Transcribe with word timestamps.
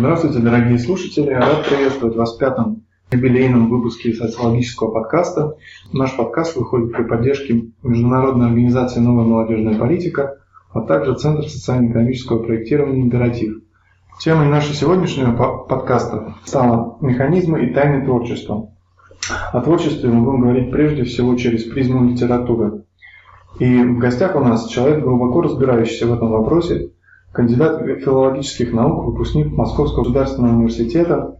Здравствуйте, 0.00 0.38
дорогие 0.38 0.78
слушатели. 0.78 1.28
Рад 1.28 1.66
приветствовать 1.68 2.16
вас 2.16 2.34
в 2.34 2.38
пятом 2.38 2.84
юбилейном 3.12 3.68
выпуске 3.68 4.14
социологического 4.14 4.92
подкаста. 4.92 5.58
Наш 5.92 6.16
подкаст 6.16 6.56
выходит 6.56 6.90
при 6.90 7.02
поддержке 7.02 7.66
Международной 7.82 8.46
организации 8.46 8.98
«Новая 9.00 9.26
молодежная 9.26 9.78
политика», 9.78 10.38
а 10.72 10.80
также 10.80 11.16
Центр 11.16 11.46
социально-экономического 11.46 12.42
проектирования 12.42 13.02
«Императив». 13.02 13.58
Темой 14.20 14.48
нашего 14.48 14.72
сегодняшнего 14.72 15.32
подкаста 15.34 16.34
стало 16.46 16.96
механизмы 17.02 17.66
и 17.66 17.74
тайны 17.74 18.02
творчества. 18.02 18.70
О 19.52 19.60
творчестве 19.60 20.08
мы 20.08 20.24
будем 20.24 20.40
говорить 20.40 20.70
прежде 20.70 21.04
всего 21.04 21.34
через 21.34 21.64
призму 21.64 22.08
литературы. 22.08 22.84
И 23.58 23.82
в 23.82 23.98
гостях 23.98 24.34
у 24.34 24.40
нас 24.40 24.66
человек, 24.68 25.04
глубоко 25.04 25.42
разбирающийся 25.42 26.06
в 26.06 26.14
этом 26.14 26.30
вопросе, 26.30 26.92
кандидат 27.32 27.82
филологических 28.00 28.72
наук, 28.72 29.06
выпускник 29.06 29.52
Московского 29.52 30.02
государственного 30.02 30.56
университета, 30.56 31.38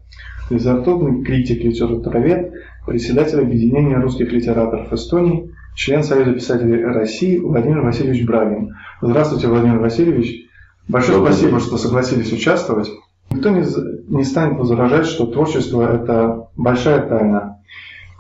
литературный 0.49 1.23
критик, 1.23 1.65
литературовед, 1.65 2.53
председатель 2.87 3.41
Объединения 3.41 3.97
русских 3.97 4.33
литераторов 4.33 4.93
Эстонии, 4.93 5.53
член 5.75 6.03
Союза 6.03 6.33
писателей 6.33 6.85
России 6.85 7.39
Владимир 7.39 7.81
Васильевич 7.83 8.25
Брагин. 8.27 8.77
Здравствуйте, 9.01 9.49
Владимир 9.49 9.79
Васильевич. 9.79 10.47
Большое 10.89 11.19
Добрый 11.19 11.35
спасибо, 11.35 11.59
день. 11.59 11.67
что 11.67 11.77
согласились 11.77 12.33
участвовать. 12.33 12.91
Никто 13.31 13.51
не, 13.51 13.63
не 14.09 14.25
станет 14.25 14.59
возражать, 14.59 15.07
что 15.07 15.27
творчество– 15.27 15.95
это 15.95 16.49
большая 16.57 17.07
тайна. 17.07 17.59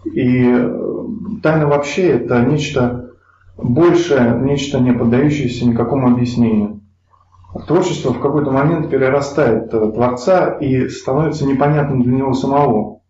И 0.04 0.44
э, 0.44 0.76
тайна 1.42 1.66
вообще– 1.66 2.08
это 2.10 2.44
нечто 2.44 3.10
большее, 3.56 4.38
нечто 4.40 4.78
не 4.78 4.92
поддающееся 4.92 5.66
никакому 5.66 6.12
объяснению 6.12 6.79
творчество 7.66 8.12
в 8.12 8.20
какой-то 8.20 8.50
момент 8.50 8.90
перерастает 8.90 9.72
э, 9.74 9.92
Творца 9.92 10.50
и 10.60 10.88
становится 10.88 11.46
непонятным 11.46 12.02
для 12.02 12.14
него 12.16 12.32
самого, 12.32 13.00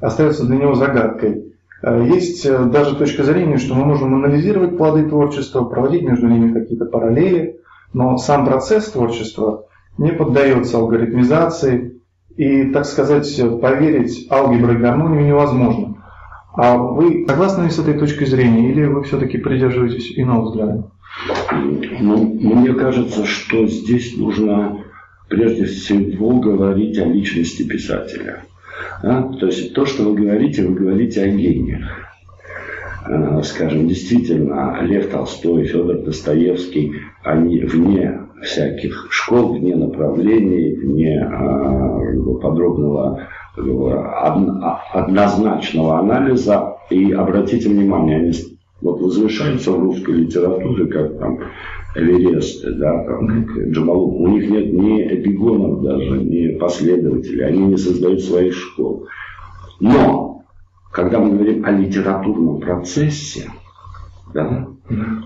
остается 0.00 0.44
для 0.46 0.56
него 0.56 0.74
загадкой. 0.74 1.54
Э, 1.82 2.04
есть 2.04 2.44
э, 2.46 2.64
даже 2.64 2.96
точка 2.96 3.22
зрения, 3.22 3.58
что 3.58 3.74
мы 3.74 3.84
можем 3.84 4.14
анализировать 4.14 4.76
плоды 4.76 5.08
творчества, 5.08 5.64
проводить 5.64 6.02
между 6.02 6.26
ними 6.26 6.52
какие-то 6.52 6.86
параллели, 6.86 7.60
но 7.92 8.16
сам 8.16 8.44
процесс 8.44 8.90
творчества 8.90 9.66
не 9.98 10.10
поддается 10.10 10.78
алгоритмизации, 10.78 12.00
и, 12.36 12.64
так 12.72 12.84
сказать, 12.84 13.40
поверить 13.60 14.26
алгебре 14.28 14.74
и 14.74 14.78
гармонию 14.78 15.24
невозможно. 15.24 16.04
А 16.56 16.76
вы 16.76 17.24
согласны 17.28 17.70
с 17.70 17.78
этой 17.78 17.98
точкой 17.98 18.26
зрения, 18.26 18.70
или 18.70 18.86
вы 18.86 19.04
все-таки 19.04 19.38
придерживаетесь 19.38 20.12
иного 20.16 20.42
взгляда? 20.42 20.90
Ну, 22.00 22.38
мне 22.40 22.74
кажется, 22.74 23.24
что 23.24 23.66
здесь 23.66 24.16
нужно 24.16 24.84
прежде 25.28 25.64
всего 25.64 26.38
говорить 26.40 26.98
о 26.98 27.06
личности 27.06 27.62
писателя. 27.62 28.44
А? 29.02 29.22
То 29.22 29.46
есть 29.46 29.74
то, 29.74 29.86
что 29.86 30.04
вы 30.04 30.14
говорите, 30.14 30.66
вы 30.66 30.74
говорите 30.74 31.22
о 31.22 31.28
гениях. 31.28 31.84
А, 33.04 33.42
скажем, 33.42 33.88
действительно, 33.88 34.78
Лев 34.82 35.10
Толстой, 35.10 35.64
Федор 35.66 35.98
Достоевский, 35.98 36.94
они 37.22 37.60
вне 37.60 38.20
всяких 38.42 39.08
школ, 39.10 39.54
вне 39.54 39.76
направлений, 39.76 40.74
вне 40.74 41.20
а, 41.20 42.00
подробного 42.40 43.26
однозначного 44.92 45.98
анализа. 46.00 46.76
И 46.90 47.12
обратите 47.12 47.68
внимание, 47.68 48.18
они 48.18 48.32
вот 48.80 49.00
возвышаются 49.00 49.72
в 49.72 49.80
русской 49.80 50.14
литературе, 50.14 50.86
как 50.86 51.18
там 51.18 51.38
Эвересты, 51.94 52.72
да, 52.72 53.04
там, 53.04 53.46
как 53.46 53.68
Джамалук. 53.68 54.20
У 54.20 54.28
них 54.28 54.50
нет 54.50 54.72
ни 54.72 55.00
эпигонов 55.00 55.82
даже, 55.82 56.18
ни 56.18 56.58
последователей. 56.58 57.46
Они 57.46 57.66
не 57.66 57.76
создают 57.76 58.20
своих 58.20 58.52
школ. 58.52 59.06
Но, 59.78 60.42
когда 60.90 61.20
мы 61.20 61.36
говорим 61.36 61.64
о 61.64 61.70
литературном 61.70 62.58
процессе, 62.58 63.48
да, 64.32 64.66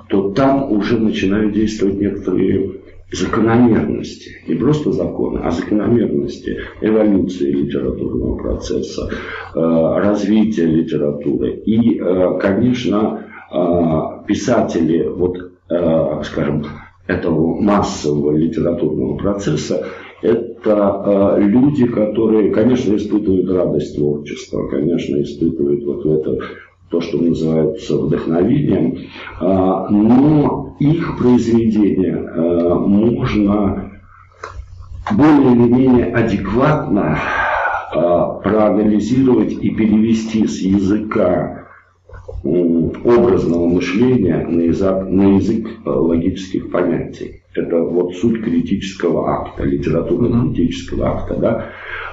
то 0.09 0.31
там 0.33 0.71
уже 0.71 0.99
начинают 0.99 1.55
действовать 1.55 1.99
некоторые 2.01 2.81
закономерности, 3.11 4.43
не 4.47 4.55
просто 4.55 4.93
законы, 4.93 5.39
а 5.43 5.51
закономерности 5.51 6.59
эволюции 6.83 7.51
литературного 7.51 8.37
процесса, 8.37 9.09
э, 9.09 9.59
развития 9.59 10.67
литературы. 10.67 11.53
И, 11.65 11.99
э, 11.99 12.39
конечно, 12.39 13.25
писатели, 14.27 15.09
вот, 15.09 15.53
а, 15.71 16.23
скажем, 16.25 16.65
этого 17.07 17.61
массового 17.61 18.37
литературного 18.37 19.17
процесса, 19.17 19.87
это 20.21 21.35
а, 21.35 21.39
люди, 21.39 21.87
которые, 21.87 22.53
конечно, 22.53 22.95
испытывают 22.95 23.51
радость 23.51 23.97
творчества, 23.97 24.69
конечно, 24.69 25.21
испытывают 25.23 25.85
вот 25.85 26.07
это 26.07 26.39
то, 26.91 27.01
что 27.01 27.19
называется 27.19 27.99
вдохновением, 27.99 28.97
но 29.41 30.75
их 30.81 31.19
произведения 31.19 32.17
можно 32.17 33.93
более 35.13 35.53
или 35.53 35.69
менее 35.69 36.07
адекватно 36.07 37.19
проанализировать 37.93 39.53
и 39.53 39.69
перевести 39.69 40.47
с 40.47 40.63
языка 40.63 41.68
образного 42.43 43.67
мышления 43.67 44.47
на 44.47 44.63
язык, 44.63 45.09
на 45.09 45.37
язык 45.37 45.67
э, 45.85 45.91
логических 45.91 46.71
понятий. 46.71 47.43
Это 47.55 47.81
вот 47.81 48.15
суть 48.15 48.43
критического 48.43 49.29
акта, 49.31 49.65
литературно-критического 49.65 51.09
акта. 51.09 51.35
Да? 51.37 51.67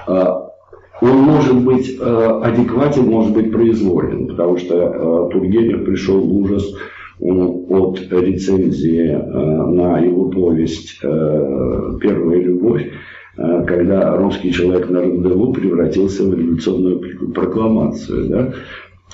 Э, 0.07 1.05
он 1.05 1.17
может 1.17 1.55
быть 1.57 1.97
э, 1.99 2.39
адекватен, 2.43 3.05
может 3.05 3.33
быть 3.33 3.51
произволен, 3.51 4.27
потому 4.27 4.57
что 4.57 5.29
Тургенев 5.31 5.85
пришел 5.85 6.19
в 6.19 6.37
ужас 6.37 6.73
от 7.19 7.99
рецензии 8.11 9.13
на 9.13 9.99
его 9.99 10.29
повесть 10.29 10.99
«Первая 10.99 12.41
любовь», 12.41 12.91
когда 13.37 14.17
русский 14.17 14.51
человек 14.51 14.89
на 14.89 14.99
рандеву 15.01 15.53
превратился 15.53 16.23
в 16.23 16.33
революционную 16.33 17.31
прокламацию. 17.33 18.29
Да? 18.29 18.53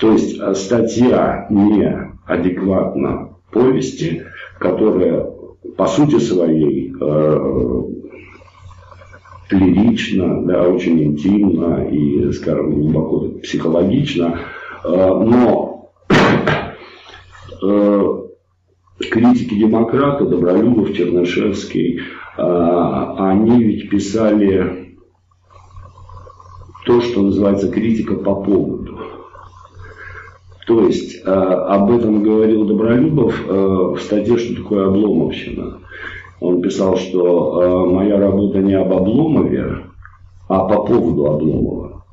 То 0.02 0.10
есть 0.10 0.36
э, 0.36 0.52
статья 0.56 1.46
не 1.48 2.10
адекватна 2.26 3.36
повести, 3.52 4.24
которая 4.58 5.30
по 5.76 5.86
сути 5.86 6.18
своей 6.18 6.92
э, 7.00 7.82
лирично, 9.50 10.42
да, 10.42 10.66
очень 10.66 11.04
интимно 11.04 11.88
и, 11.88 12.32
скажем, 12.32 12.72
глубоко 12.74 13.28
психологично, 13.44 14.40
э, 14.84 14.88
но 14.88 15.92
э, 17.62 18.22
критики 19.08 19.54
демократа, 19.54 20.24
Добролюбов, 20.24 20.92
Чернышевский, 20.94 22.00
э, 22.00 22.02
они 22.38 23.62
ведь 23.62 23.88
писали 23.88 24.96
то, 26.86 27.00
что 27.00 27.22
называется 27.22 27.70
критика 27.70 28.16
по 28.16 28.34
поводу. 28.34 28.81
То 30.66 30.86
есть 30.86 31.22
э, 31.24 31.28
об 31.28 31.90
этом 31.90 32.22
говорил 32.22 32.64
Добролюбов 32.64 33.34
э, 33.48 33.52
в 33.52 33.98
статье 34.00 34.38
«Что 34.38 34.62
такое 34.62 34.86
обломовщина». 34.86 35.78
Он 36.40 36.62
писал, 36.62 36.96
что 36.96 37.62
э, 37.62 37.92
моя 37.92 38.18
работа 38.18 38.58
не 38.58 38.74
об 38.74 38.92
Обломове, 38.92 39.78
а 40.48 40.64
по 40.64 40.84
поводу 40.84 41.26
Обломова. 41.26 42.04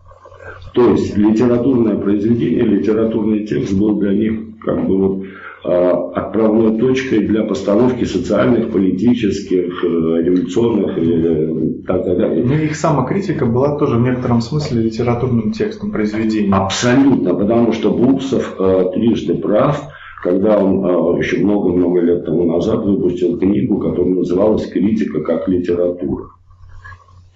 То 0.73 0.91
есть 0.91 1.17
литературное 1.17 1.97
произведение, 1.97 2.63
литературный 2.63 3.45
текст 3.45 3.73
был 3.73 3.95
для 3.99 4.13
них 4.13 4.59
как 4.63 4.87
бы 4.87 4.97
вот 4.97 5.23
отправной 5.63 6.79
точкой 6.79 7.27
для 7.27 7.43
постановки 7.43 8.05
социальных, 8.05 8.71
политических, 8.71 9.83
э, 9.83 9.87
революционных 10.23 10.97
и 10.97 11.11
э, 11.11 11.69
так 11.85 12.05
далее. 12.05 12.45
Ну, 12.45 12.53
их 12.53 12.75
самокритика 12.75 13.45
была 13.45 13.77
тоже 13.77 13.97
в 13.97 14.01
некотором 14.01 14.41
смысле 14.41 14.83
литературным 14.83 15.51
текстом 15.51 15.91
произведения. 15.91 16.53
Абсолютно, 16.53 17.35
потому 17.35 17.73
что 17.73 17.91
Бутсов 17.91 18.55
э, 18.57 18.91
трижды 18.93 19.35
прав, 19.35 19.81
когда 20.23 20.57
он 20.57 20.85
э, 20.85 21.19
еще 21.19 21.39
много-много 21.39 22.01
лет 22.01 22.25
тому 22.25 22.45
назад 22.45 22.85
выпустил 22.85 23.37
книгу, 23.37 23.79
которая 23.79 24.15
называлась 24.15 24.65
«Критика 24.67 25.21
как 25.21 25.47
литература». 25.47 26.27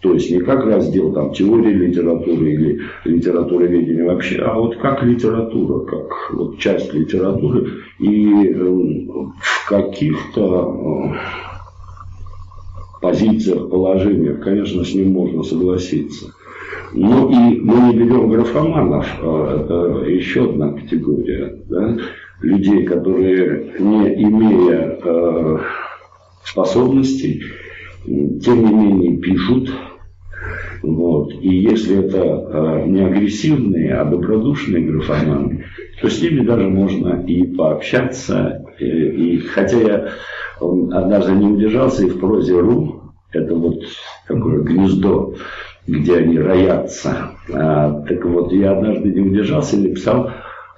То 0.03 0.13
есть 0.13 0.29
не 0.29 0.41
как 0.41 0.65
раздел 0.65 1.13
там, 1.13 1.31
теории 1.31 1.71
литературы 1.71 2.51
или 2.51 2.81
литературы 3.05 3.67
ведения 3.67 4.03
вообще, 4.03 4.39
а 4.39 4.59
вот 4.59 4.75
как 4.75 5.01
литература, 5.01 5.85
как 5.85 6.33
вот 6.33 6.59
часть 6.59 6.93
литературы. 6.93 7.69
И 7.99 8.49
э, 8.49 8.59
в 8.59 9.69
каких-то 9.69 11.15
э, 11.15 11.17
позициях, 13.01 13.69
положениях, 13.69 14.41
конечно, 14.41 14.83
с 14.83 14.93
ним 14.93 15.13
можно 15.13 15.41
согласиться. 15.41 16.33
Ну 16.91 17.29
и 17.29 17.61
мы 17.61 17.93
не 17.93 17.99
берем 17.99 18.29
графоманов, 18.29 19.07
а 19.21 19.61
это 19.61 20.05
еще 20.09 20.49
одна 20.49 20.73
категория. 20.73 21.63
Да? 21.69 21.97
Людей, 22.41 22.83
которые, 22.83 23.75
не 23.79 24.21
имея 24.21 24.99
э, 25.01 25.59
способностей, 26.43 27.41
тем 28.05 28.65
не 28.65 28.73
менее 28.73 29.17
пишут, 29.19 29.69
Вот. 30.83 31.31
И 31.41 31.47
если 31.47 32.05
это 32.05 32.19
э, 32.19 32.85
не 32.87 33.05
агрессивные, 33.05 33.95
а 33.95 34.03
добродушные 34.03 34.85
графоманы, 34.85 35.63
то 36.01 36.09
с 36.09 36.21
ними 36.21 36.45
даже 36.45 36.67
можно 36.67 37.23
и 37.25 37.47
пообщаться. 37.55 38.65
И, 38.79 38.85
и, 38.85 39.37
хотя 39.39 39.79
я 39.79 40.09
однажды 40.59 41.31
не 41.31 41.47
удержался 41.47 42.05
и 42.05 42.09
в 42.09 42.19
прозе 42.19 42.59
РУ, 42.59 43.13
это 43.31 43.55
вот 43.55 43.81
такое 44.27 44.61
гнездо, 44.61 45.35
где 45.87 46.17
они 46.17 46.37
роятся. 46.37 47.31
А, 47.51 48.01
так 48.01 48.25
вот, 48.25 48.51
я 48.51 48.73
однажды 48.73 49.09
не 49.09 49.21
удержался 49.21 49.77
и 49.77 49.87
написал 49.87 50.31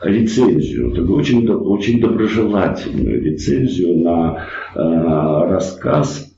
рецензию, 0.04 0.92
такую 0.92 1.18
очень, 1.18 1.50
очень 1.50 2.00
доброжелательную 2.00 3.24
рецензию 3.24 3.98
на 4.04 4.46
э, 4.76 5.50
рассказ 5.50 6.32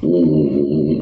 в 0.00 0.06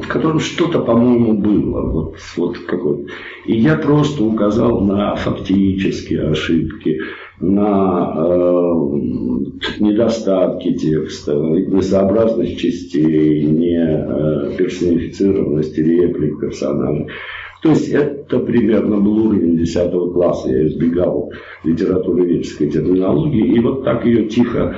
котором 0.07 0.39
что-то, 0.39 0.79
по-моему, 0.79 1.33
было. 1.33 1.81
Вот, 1.89 2.15
вот 2.35 2.57
какой 2.59 3.07
И 3.45 3.57
я 3.57 3.75
просто 3.75 4.23
указал 4.23 4.81
на 4.81 5.15
фактические 5.15 6.29
ошибки, 6.29 6.99
на 7.39 8.13
э, 8.15 8.47
недостатки 9.79 10.73
текста, 10.73 11.33
несообразность 11.33 12.59
частей, 12.59 13.43
не 13.43 13.77
э, 13.77 14.57
персонифицированность 14.57 15.77
реплик 15.77 16.39
персонажей. 16.39 17.07
То 17.61 17.69
есть 17.69 17.89
это 17.89 18.39
примерно 18.39 18.97
был 18.97 19.27
уровень 19.27 19.57
10 19.57 19.91
класса. 20.13 20.49
Я 20.49 20.67
избегал 20.67 21.31
литературоведческой 21.63 22.69
терминологии. 22.69 23.55
И 23.55 23.59
вот 23.59 23.83
так 23.83 24.05
ее 24.05 24.27
тихо, 24.27 24.75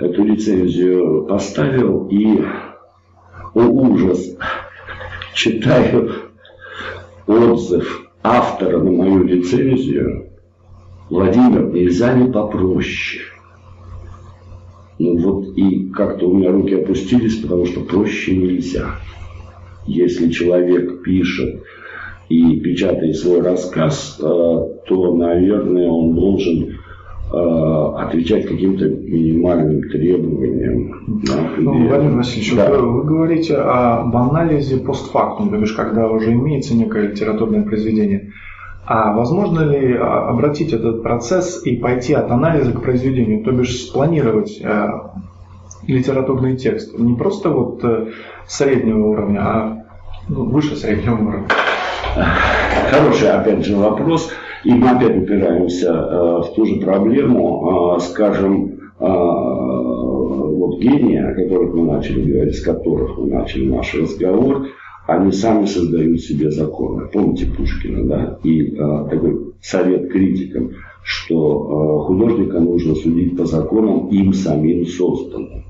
эту 0.00 0.24
рецензию 0.24 1.26
поставил. 1.26 2.08
И 2.08 2.40
о 3.54 3.60
ужас, 3.60 4.36
читаю 5.34 6.10
отзыв 7.26 8.10
автора 8.22 8.78
на 8.78 8.90
мою 8.90 9.24
рецензию, 9.24 10.28
Владимир, 11.10 11.72
нельзя 11.72 12.14
не 12.14 12.30
попроще. 12.30 13.22
Ну 14.98 15.16
вот 15.16 15.56
и 15.56 15.88
как-то 15.90 16.28
у 16.28 16.36
меня 16.36 16.52
руки 16.52 16.74
опустились, 16.74 17.36
потому 17.36 17.66
что 17.66 17.80
проще 17.80 18.36
нельзя. 18.36 18.96
Если 19.86 20.30
человек 20.30 21.02
пишет 21.02 21.62
и 22.28 22.60
печатает 22.60 23.16
свой 23.16 23.40
рассказ, 23.40 24.18
э, 24.20 24.22
то, 24.22 25.16
наверное, 25.16 25.88
он 25.88 26.14
должен 26.14 26.78
отвечать 27.32 28.46
каким-то 28.46 28.84
минимальным 28.84 29.88
требованиям. 29.88 31.22
Да, 31.24 31.48
ну, 31.58 31.88
Владимир 31.88 32.16
Васильевич, 32.16 32.54
да. 32.54 32.70
вы, 32.70 32.78
вы 32.78 33.04
говорите 33.04 33.56
об 33.56 34.16
анализе 34.16 34.78
постфактум, 34.78 35.50
то 35.50 35.56
есть 35.56 35.74
когда 35.74 36.08
уже 36.08 36.32
имеется 36.32 36.74
некое 36.74 37.08
литературное 37.08 37.62
произведение. 37.62 38.32
А 38.84 39.12
возможно 39.12 39.60
ли 39.60 39.94
а, 39.94 40.28
обратить 40.28 40.72
этот 40.72 41.02
процесс 41.02 41.64
и 41.64 41.76
пойти 41.76 42.14
от 42.14 42.30
анализа 42.30 42.72
к 42.72 42.82
произведению, 42.82 43.44
то 43.44 43.52
бишь 43.52 43.80
спланировать 43.80 44.60
э, 44.60 44.88
литературный 45.86 46.56
текст 46.56 46.98
не 46.98 47.14
просто 47.14 47.50
вот 47.50 47.82
э, 47.84 48.08
среднего 48.46 49.06
уровня, 49.06 49.38
а 49.40 49.84
ну, 50.28 50.44
выше 50.44 50.76
среднего 50.76 51.14
уровня? 51.14 51.48
Хороший, 52.90 53.30
опять 53.30 53.64
же, 53.64 53.76
вопрос. 53.76 54.30
И 54.64 54.72
мы 54.72 54.90
опять 54.90 55.16
упираемся 55.16 55.88
э, 55.88 56.40
в 56.42 56.54
ту 56.54 56.64
же 56.64 56.76
проблему, 56.76 57.96
э, 57.96 58.00
скажем, 58.00 58.78
э, 59.00 59.04
вот 59.04 60.78
гении, 60.78 61.18
о 61.18 61.34
которых 61.34 61.74
мы 61.74 61.84
начали 61.84 62.30
говорить, 62.30 62.56
с 62.56 62.62
которых 62.62 63.18
мы 63.18 63.26
начали 63.26 63.68
наш 63.68 63.92
разговор, 63.94 64.68
они 65.06 65.32
сами 65.32 65.66
создают 65.66 66.20
себе 66.20 66.50
законы. 66.50 67.08
Помните 67.12 67.46
Пушкина, 67.46 68.04
да? 68.04 68.38
И 68.44 68.76
э, 68.76 69.06
такой 69.10 69.52
совет 69.60 70.10
критикам, 70.12 70.70
что 71.02 72.04
э, 72.04 72.06
художника 72.06 72.60
нужно 72.60 72.94
судить 72.94 73.36
по 73.36 73.44
законам 73.44 74.08
им 74.08 74.32
самим 74.32 74.86
созданным. 74.86 75.64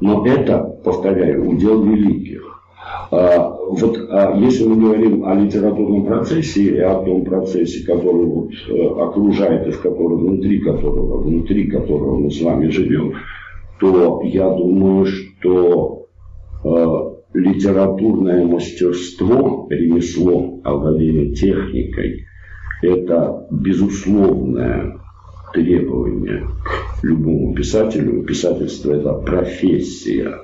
Но 0.00 0.24
это, 0.24 0.58
повторяю, 0.84 1.48
удел 1.48 1.82
великих. 1.82 2.53
А, 3.10 3.56
вот 3.70 3.96
а 4.10 4.36
если 4.36 4.64
мы 4.66 4.76
говорим 4.76 5.24
о 5.24 5.34
литературном 5.34 6.04
процессе 6.06 6.62
и 6.62 6.78
о 6.78 6.96
том 6.96 7.24
процессе, 7.24 7.84
который 7.86 8.24
вот 8.26 8.50
э, 8.68 9.02
окружает 9.02 9.66
и 9.66 9.70
в 9.70 9.80
котором, 9.80 10.18
внутри 10.18 10.58
которого, 10.58 11.22
внутри 11.22 11.68
которого 11.68 12.18
мы 12.18 12.30
с 12.30 12.40
вами 12.42 12.68
живем, 12.68 13.14
то 13.80 14.22
я 14.24 14.48
думаю, 14.50 15.06
что 15.06 16.06
э, 16.64 17.14
литературное 17.34 18.44
мастерство, 18.46 19.66
ремесло, 19.70 20.60
овладение 20.64 21.34
техникой, 21.34 22.26
это 22.82 23.46
безусловное 23.50 25.00
требование 25.52 26.46
к 26.64 27.04
любому 27.04 27.54
писателю. 27.54 28.22
Писательство– 28.24 28.92
это 28.94 29.12
профессия 29.14 30.34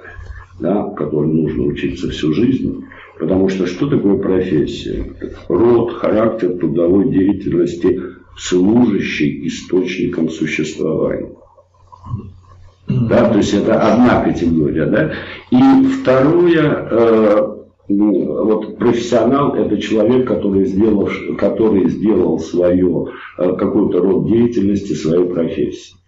да, 0.60 0.84
которой 0.96 1.32
нужно 1.32 1.64
учиться 1.64 2.10
всю 2.10 2.32
жизнь. 2.32 2.84
Потому 3.18 3.48
что 3.48 3.66
что 3.66 3.86
такое 3.86 4.16
профессия? 4.16 5.04
Род, 5.48 5.92
характер 5.92 6.56
трудовой 6.58 7.10
деятельности, 7.10 8.00
служащий 8.36 9.46
источником 9.46 10.30
существования. 10.30 11.32
Да, 12.88 13.30
то 13.30 13.38
есть 13.38 13.54
это 13.54 13.80
одна 13.80 14.22
категория. 14.24 14.86
Да? 14.86 15.12
И 15.50 15.84
второе, 15.86 16.88
э, 16.90 17.56
вот 17.88 18.78
профессионал 18.78 19.54
это 19.54 19.76
человек, 19.78 20.26
который 20.26 20.64
сделал, 20.64 21.08
который 21.38 21.88
сделал 21.88 22.38
свое, 22.38 23.08
э, 23.38 23.52
какой-то 23.56 24.00
род 24.00 24.26
деятельности, 24.26 24.94
свою 24.94 25.28
профессию. 25.28 25.99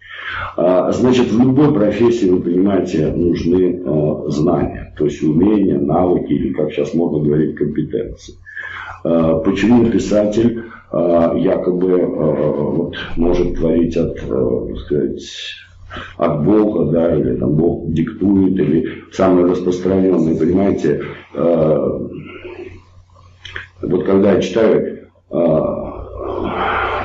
А, 0.55 0.91
значит, 0.91 1.31
в 1.31 1.39
любой 1.39 1.73
профессии, 1.73 2.29
вы 2.29 2.41
понимаете, 2.41 3.07
нужны 3.07 3.81
а, 3.85 4.25
знания, 4.29 4.93
то 4.97 5.05
есть 5.05 5.21
умения, 5.23 5.79
навыки 5.79 6.31
или, 6.31 6.53
как 6.53 6.71
сейчас 6.71 6.93
можно 6.93 7.19
говорить, 7.19 7.55
компетенции. 7.55 8.35
А, 9.03 9.39
почему 9.39 9.85
писатель 9.89 10.63
якобы 10.93 12.05
вот, 12.05 12.95
может 13.17 13.55
творить 13.55 13.97
от, 13.97 14.13
так 14.15 14.77
сказать, 14.85 15.23
от 16.17 16.45
Бога, 16.45 16.91
да, 16.91 17.15
или 17.15 17.35
там 17.35 17.53
Бог 17.55 17.91
диктует, 17.91 18.59
или 18.59 18.87
самый 19.11 19.49
распространенный, 19.49 20.37
понимаете, 20.37 21.01
вот 23.81 24.03
когда 24.05 24.33
я 24.33 24.41
читаю 24.41 25.09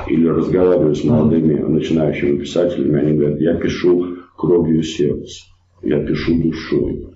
или 0.09 0.27
разговариваю 0.27 0.95
с 0.95 1.05
молодыми 1.05 1.55
начинающими 1.61 2.38
писателями, 2.38 3.00
они 3.00 3.19
говорят, 3.19 3.41
я 3.41 3.55
пишу 3.55 4.17
кровью 4.37 4.83
сердца, 4.83 5.45
я 5.83 6.00
пишу 6.05 6.41
душой. 6.43 7.07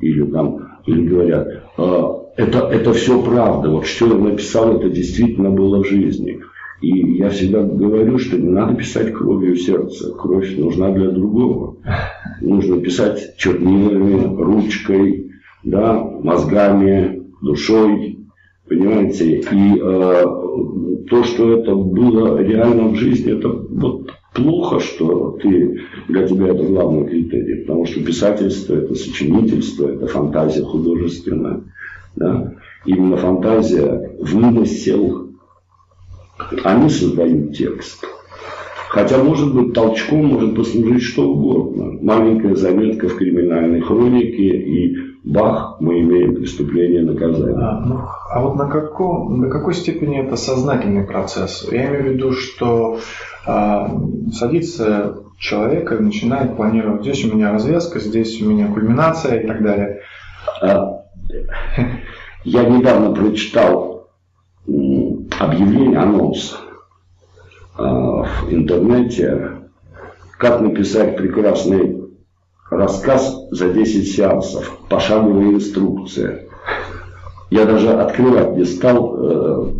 Или, 0.00 0.24
там, 0.24 0.78
или 0.86 1.06
говорят, 1.06 1.48
«А, 1.76 2.22
это, 2.36 2.68
это 2.70 2.92
все 2.92 3.22
правда, 3.22 3.70
вот 3.70 3.86
что 3.86 4.06
я 4.06 4.14
написал, 4.14 4.76
это 4.76 4.88
действительно 4.88 5.50
было 5.50 5.82
в 5.82 5.86
жизни. 5.86 6.40
И 6.80 7.18
я 7.18 7.28
всегда 7.28 7.62
говорю, 7.62 8.18
что 8.18 8.36
не 8.38 8.48
надо 8.48 8.74
писать 8.74 9.12
кровью 9.12 9.54
сердца. 9.54 10.12
Кровь 10.14 10.56
нужна 10.58 10.90
для 10.90 11.10
другого. 11.10 11.76
Нужно 12.40 12.80
писать 12.80 13.36
чернилами, 13.36 14.36
ручкой, 14.42 15.30
да, 15.62 15.94
мозгами, 15.94 17.22
душой, 17.40 18.21
Понимаете? 18.68 19.40
И 19.40 19.78
э, 19.80 20.24
то, 21.10 21.24
что 21.24 21.58
это 21.58 21.74
было 21.74 22.38
реально 22.42 22.88
в 22.88 22.96
жизни, 22.96 23.36
это 23.36 23.48
вот 23.48 24.12
плохо, 24.34 24.80
что 24.80 25.38
ты, 25.42 25.80
для 26.08 26.26
тебя 26.26 26.48
это 26.48 26.64
главный 26.64 27.06
критерий. 27.08 27.62
Потому 27.62 27.86
что 27.86 28.02
писательство– 28.02 28.74
это 28.76 28.94
сочинительство, 28.94 29.88
это 29.88 30.06
фантазия 30.06 30.62
художественная. 30.62 31.62
Да? 32.16 32.54
Именно 32.86 33.16
фантазия, 33.16 34.16
вымысел, 34.18 35.28
они 36.64 36.88
создают 36.88 37.56
текст. 37.56 38.04
Хотя, 38.88 39.22
может 39.22 39.54
быть, 39.54 39.72
толчком 39.72 40.26
может 40.26 40.54
послужить 40.54 41.02
что 41.02 41.26
угодно. 41.26 41.98
Маленькая 42.02 42.54
заметка 42.54 43.08
в 43.08 43.16
криминальной 43.16 43.80
хронике 43.80 44.48
и 44.48 44.96
бах, 45.24 45.78
мы 45.80 46.00
имеем 46.00 46.34
преступление 46.34 47.02
наказание. 47.02 47.78
А, 48.32 48.40
вот 48.40 48.56
на, 48.56 48.66
каком, 48.66 49.42
на 49.42 49.50
какой 49.50 49.74
степени 49.74 50.18
это 50.18 50.36
сознательный 50.36 51.04
процесс? 51.04 51.68
Я 51.70 51.88
имею 51.88 52.02
в 52.02 52.06
виду, 52.14 52.32
что 52.32 52.98
а, 53.44 53.94
садится 54.32 55.18
человек 55.36 55.92
и 55.92 55.96
начинает 55.96 56.56
планировать, 56.56 57.02
здесь 57.02 57.26
у 57.26 57.36
меня 57.36 57.52
развязка, 57.52 58.00
здесь 58.00 58.40
у 58.40 58.48
меня 58.48 58.68
кульминация 58.68 59.40
и 59.40 59.46
так 59.46 59.62
далее. 59.62 60.00
А, 60.62 61.02
я 62.44 62.64
недавно 62.64 63.12
прочитал 63.12 64.08
объявление, 64.66 65.98
анонс 65.98 66.58
а, 67.76 68.22
в 68.22 68.46
интернете, 68.48 69.58
как 70.38 70.62
написать 70.62 71.18
прекрасный 71.18 72.00
рассказ 72.70 73.46
за 73.50 73.68
10 73.74 74.10
сеансов, 74.10 74.78
пошаговая 74.88 75.50
инструкция. 75.50 76.46
Я 77.52 77.66
даже 77.66 77.90
открывать 77.90 78.56
не 78.56 78.64
стал, 78.64 79.14
э, 79.14 79.72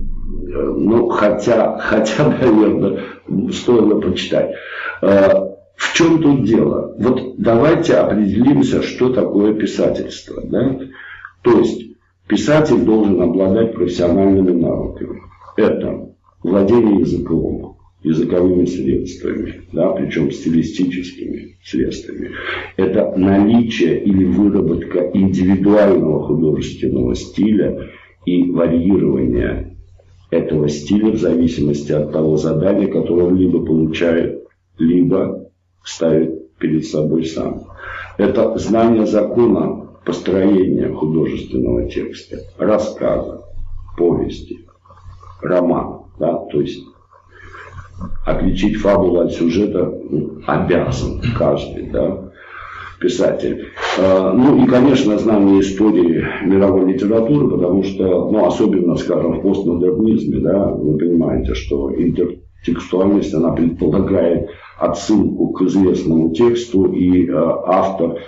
ну, 0.76 1.09
хотя, 1.09 1.79
хотя, 1.79 2.29
наверное, 2.41 3.00
стоило 3.50 3.99
почитать. 3.99 4.55
В 5.00 5.95
чем 5.95 6.23
тут 6.23 6.45
дело? 6.45 6.95
Вот 6.99 7.37
давайте 7.38 7.95
определимся, 7.95 8.83
что 8.83 9.12
такое 9.12 9.55
писательство. 9.55 10.43
Да? 10.45 10.79
То 11.43 11.59
есть 11.59 11.97
писатель 12.29 12.85
должен 12.85 13.21
обладать 13.23 13.75
профессиональными 13.75 14.52
навыками. 14.52 15.23
Это 15.57 16.11
владение 16.43 17.00
языком, 17.00 17.79
языковыми 18.02 18.64
средствами, 18.64 19.62
да, 19.73 19.90
причем 19.90 20.30
стилистическими 20.30 21.56
средствами. 21.64 22.30
Это 22.76 23.12
наличие 23.16 24.02
или 24.02 24.25
выработка 24.25 25.11
индивидуального 25.14 26.26
художественного 26.26 27.14
стиля 27.14 27.90
и 28.26 28.50
варьирование 28.50 29.76
этого 30.30 30.68
стиля 30.68 31.12
в 31.12 31.18
зависимости 31.18 31.92
от 31.92 32.12
того 32.12 32.37
задания, 32.37 32.88
которое 32.88 33.26
он 33.26 33.37
либо 33.37 33.64
получает, 33.64 34.44
либо 34.78 35.50
ставит 35.85 36.56
перед 36.59 36.87
собой 36.87 37.25
сам. 37.25 37.64
Это 38.18 38.56
знание 38.59 39.06
закона 39.06 39.88
построения 40.04 40.88
художественного 40.88 41.88
текста, 41.88 42.38
рассказа, 42.59 43.42
повести, 43.97 44.66
романа. 45.40 46.04
Да? 46.18 46.37
То 46.50 46.61
есть 46.61 46.82
отличить 48.26 48.76
фабулу 48.76 49.21
от 49.21 49.32
сюжета 49.32 49.92
ну, 50.11 50.40
обязан 50.47 51.21
каждый 51.37 51.90
да, 51.90 52.30
писатель. 53.00 53.66
А, 53.99 54.32
ну 54.32 54.62
и, 54.62 54.66
конечно, 54.66 55.18
знание 55.18 55.61
истории 55.61 56.25
мировой 56.44 56.92
литературы, 56.92 57.49
потому 57.49 57.82
что, 57.82 58.30
ну, 58.30 58.47
особенно, 58.47 58.97
скажем, 58.97 59.38
в 59.38 59.42
постмодернизме, 59.42 60.40
да, 60.40 60.68
вы 60.68 60.97
понимаете, 60.99 61.54
что 61.54 61.92
интертекстуальность, 61.94 63.35
она 63.35 63.52
предполагает 63.52 64.49
отсылку 64.78 65.49
к 65.49 65.62
известному 65.62 66.32
тексту, 66.32 66.87
и 66.87 67.28
э, 67.28 67.32
автор, 67.35 68.18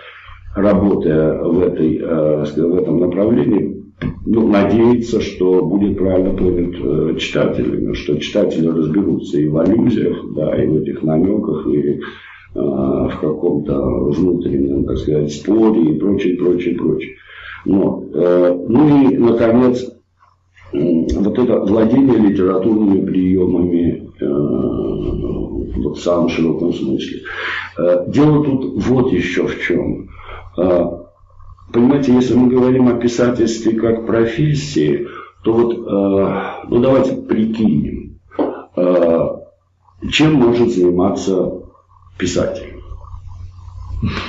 работая 0.54 1.42
в, 1.42 1.60
этой, 1.60 1.98
э, 1.98 2.44
в 2.44 2.74
этом 2.76 3.00
направлении, 3.00 3.83
ну, 4.26 4.48
надеется, 4.48 5.20
что 5.20 5.64
будет 5.64 5.98
правильно 5.98 6.34
понят 6.36 6.74
э, 6.80 7.16
читателями, 7.18 7.94
что 7.94 8.18
читатели 8.18 8.66
разберутся 8.66 9.38
и 9.38 9.48
в 9.48 9.58
аллюзиях, 9.58 10.16
да, 10.34 10.62
и 10.62 10.66
в 10.66 10.76
этих 10.76 11.02
намеках, 11.02 11.66
и 11.68 12.00
в 12.56 13.18
каком-то 13.20 13.76
внутреннем, 14.10 14.84
так 14.84 14.96
сказать, 14.98 15.32
споре 15.32 15.90
и 15.90 15.98
прочее, 15.98 16.36
прочее, 16.36 16.76
прочее. 16.76 17.14
Но, 17.64 18.04
ну 18.12 19.10
и, 19.10 19.16
наконец, 19.16 19.84
вот 20.72 21.36
это 21.36 21.60
владение 21.64 22.16
литературными 22.16 23.04
приемами 23.04 24.08
в 25.94 25.96
самом 25.96 26.28
широком 26.28 26.72
смысле. 26.72 27.20
Э, 27.78 28.04
дело 28.08 28.44
тут 28.44 28.84
вот 28.84 29.12
еще 29.12 29.46
в 29.46 29.60
чем. 29.60 30.08
Э, 31.68 31.72
понимаете, 31.72 32.12
если 32.14 32.34
мы 32.34 32.48
говорим 32.48 32.88
о 32.88 32.94
писательстве 32.94 33.78
как 33.78 34.06
профессии, 34.06 35.08
то 35.42 35.52
вот, 35.52 35.72
э, 35.74 36.66
ну 36.68 36.80
давайте 36.80 37.16
прикинем, 37.16 38.18
чем 40.10 40.34
может 40.34 40.72
заниматься 40.72 41.62
писатель. 42.18 42.74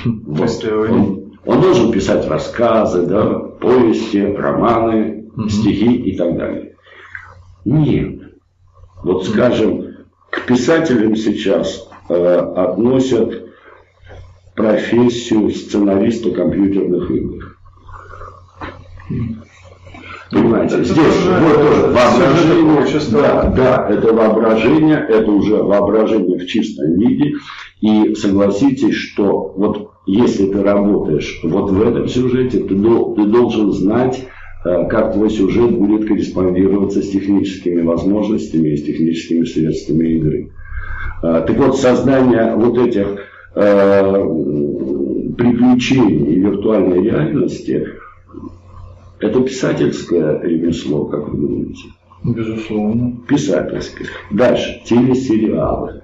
Вот. 0.04 0.64
Он, 0.64 1.32
он 1.44 1.60
должен 1.60 1.92
писать 1.92 2.26
рассказы, 2.28 3.06
да, 3.06 3.24
повести, 3.60 4.18
романы, 4.18 5.30
стихи 5.48 5.94
и 5.94 6.16
так 6.16 6.36
далее. 6.36 6.76
Нет. 7.64 8.20
Вот 9.02 9.26
скажем, 9.26 9.96
к 10.30 10.46
писателям 10.46 11.16
сейчас 11.16 11.88
э, 12.08 12.14
относят 12.14 13.45
профессию 14.56 15.50
сценариста 15.50 16.30
компьютерных 16.30 17.10
игр. 17.10 17.56
Понимаете, 20.32 20.76
это 20.76 20.84
здесь 20.84 20.96
тоже, 20.96 21.38
вот 21.40 21.54
тоже 21.54 21.82
воображение. 21.86 23.12
Да, 23.12 23.52
да, 23.56 23.88
это 23.88 24.12
воображение, 24.12 25.06
это 25.08 25.30
уже 25.30 25.56
воображение 25.56 26.38
в 26.38 26.46
чистом 26.46 26.98
виде. 26.98 27.34
И 27.80 28.14
согласитесь, 28.16 28.94
что 28.94 29.54
вот 29.56 29.92
если 30.06 30.46
ты 30.46 30.62
работаешь 30.62 31.40
вот 31.44 31.70
в 31.70 31.80
этом 31.80 32.08
сюжете, 32.08 32.58
ты, 32.58 32.68
ты 32.68 33.24
должен 33.24 33.72
знать, 33.72 34.26
э, 34.64 34.88
как 34.88 35.12
твой 35.12 35.30
сюжет 35.30 35.70
будет 35.72 36.08
корреспондироваться 36.08 37.02
с 37.02 37.08
техническими 37.08 37.82
возможностями 37.82 38.70
и 38.70 38.76
с 38.76 38.84
техническими 38.84 39.44
средствами 39.44 40.08
игры. 40.08 40.52
Э, 41.22 41.44
так 41.46 41.56
вот, 41.56 41.78
создание 41.78 42.56
вот 42.56 42.78
этих 42.78 43.25
э, 43.56 44.24
приключений 45.36 46.38
виртуальной 46.40 47.02
реальности– 47.02 47.86
это 49.18 49.40
писательское 49.40 50.40
ремесло, 50.42 51.06
как 51.06 51.28
вы 51.28 51.38
думаете? 51.38 51.88
Безусловно. 52.22 53.16
Писательское. 53.26 54.08
Дальше, 54.30 54.82
телесериалы. 54.84 56.02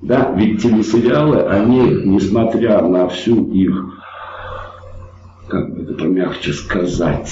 Да, 0.00 0.32
ведь 0.36 0.62
телесериалы, 0.62 1.42
они, 1.42 1.80
несмотря 2.04 2.80
на 2.82 3.08
всю 3.08 3.50
их, 3.50 4.02
как 5.48 5.74
бы 5.74 5.82
это 5.82 5.94
помягче 5.94 6.52
сказать, 6.52 7.30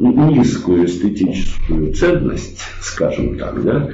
низкую 0.00 0.86
эстетическую 0.86 1.92
ценность, 1.94 2.60
скажем 2.80 3.38
так, 3.38 3.62
да, 3.62 3.88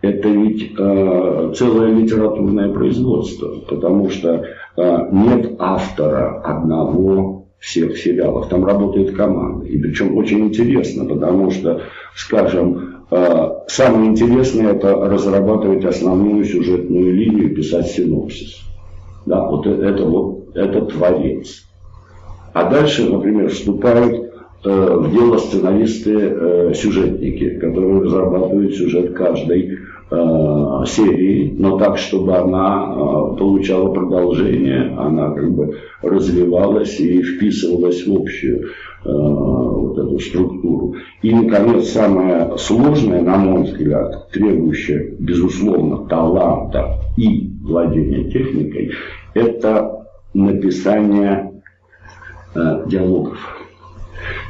это 0.00 0.28
ведь 0.28 0.72
э, 0.78 1.52
целое 1.56 1.92
литературное 1.92 2.72
производство, 2.72 3.60
потому 3.68 4.10
что 4.10 4.44
э, 4.76 5.08
нет 5.10 5.56
автора 5.58 6.40
одного 6.42 7.46
всех 7.58 7.98
сериалов. 7.98 8.48
Там 8.48 8.64
работает 8.64 9.16
команда. 9.16 9.66
И 9.66 9.76
причем 9.78 10.16
очень 10.16 10.40
интересно, 10.46 11.04
потому 11.04 11.50
что, 11.50 11.82
скажем, 12.14 13.02
э, 13.10 13.48
самое 13.66 14.10
интересное 14.10 14.72
это 14.72 14.94
разрабатывать 14.94 15.84
основную 15.84 16.44
сюжетную 16.44 17.12
линию, 17.12 17.54
писать 17.54 17.88
синопсис. 17.88 18.60
Да, 19.26 19.48
вот 19.48 19.66
это 19.66 20.04
вот 20.04 20.56
это 20.56 20.82
творец. 20.82 21.64
А 22.52 22.70
дальше, 22.70 23.10
например, 23.10 23.50
вступают 23.50 24.27
Э, 24.27 24.27
дело 24.64 25.38
сценаристы-сюжетники, 25.38 27.44
э, 27.44 27.60
которые 27.60 28.02
разрабатывают 28.02 28.74
сюжет 28.74 29.14
каждой 29.14 29.78
э, 30.10 30.84
серии, 30.86 31.54
но 31.56 31.78
так, 31.78 31.96
чтобы 31.98 32.36
она 32.36 32.86
получала 33.38 33.92
продолжение, 33.92 34.96
она 34.98 35.30
как 35.30 35.52
бы 35.52 35.76
развивалась 36.02 36.98
и 36.98 37.22
вписывалась 37.22 38.04
в 38.06 38.14
общую 38.14 38.70
вот 39.04 39.96
эту 39.96 40.18
структуру. 40.18 40.96
И, 41.22 41.32
наконец, 41.32 41.90
самое 41.90 42.58
сложное, 42.58 43.22
на 43.22 43.36
мой 43.36 43.62
взгляд, 43.62 44.28
требующее, 44.32 45.14
безусловно, 45.20 46.08
таланта 46.08 46.98
и 47.16 47.48
владения 47.62 48.24
техникой, 48.24 48.90
это 49.34 50.04
написание 50.34 51.62
диалогов 52.54 53.38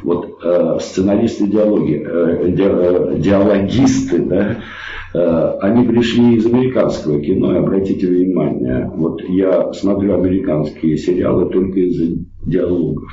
вот 0.03 0.39
э, 0.43 0.77
сценаристы 0.81 1.47
диалоги, 1.47 2.03
э, 2.05 2.51
ди, 2.51 2.63
э, 2.65 3.15
диалогисты, 3.19 4.19
да, 4.19 4.57
э, 5.13 5.57
они 5.61 5.87
пришли 5.87 6.35
из 6.35 6.45
американского 6.45 7.21
кино, 7.21 7.53
и 7.53 7.59
обратите 7.59 8.07
внимание, 8.07 8.91
вот 8.93 9.21
я 9.23 9.73
смотрю 9.73 10.15
американские 10.15 10.97
сериалы 10.97 11.49
только 11.49 11.79
из-за 11.79 12.17
диалогов. 12.45 13.09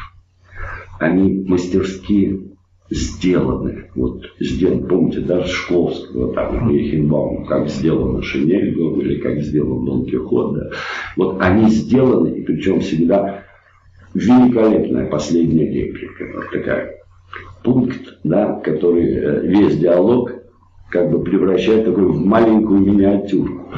Они 0.99 1.45
мастерски 1.47 2.47
сделаны. 2.91 3.87
Вот 3.95 4.23
сделан, 4.39 4.87
помните, 4.87 5.21
даже 5.21 5.49
Шкловского, 5.49 6.33
там, 6.35 6.71
Рейхенбаум, 6.71 7.45
как 7.47 7.69
сделана 7.69 8.23
Шинель, 8.23 8.77
или 8.77 9.21
как 9.21 9.41
сделан 9.41 9.85
Дон 9.85 10.07
Кихот, 10.07 10.55
да. 10.55 10.71
Вот 11.17 11.37
они 11.41 11.69
сделаны, 11.69 12.29
и 12.29 12.43
причем 12.43 12.81
всегда 12.81 13.46
великолепная 14.17 15.07
последняя 15.07 15.71
реплика. 15.71 16.25
Вот 16.35 16.51
такая 16.51 16.97
пункт, 17.63 18.19
да, 18.25 18.61
который 18.65 19.15
э, 19.15 19.41
весь 19.47 19.77
диалог 19.77 20.33
как 20.91 21.11
бы 21.11 21.23
превращает 21.23 21.85
такой 21.85 22.07
в 22.07 22.25
маленькую 22.25 22.81
миниатюру, 22.81 23.69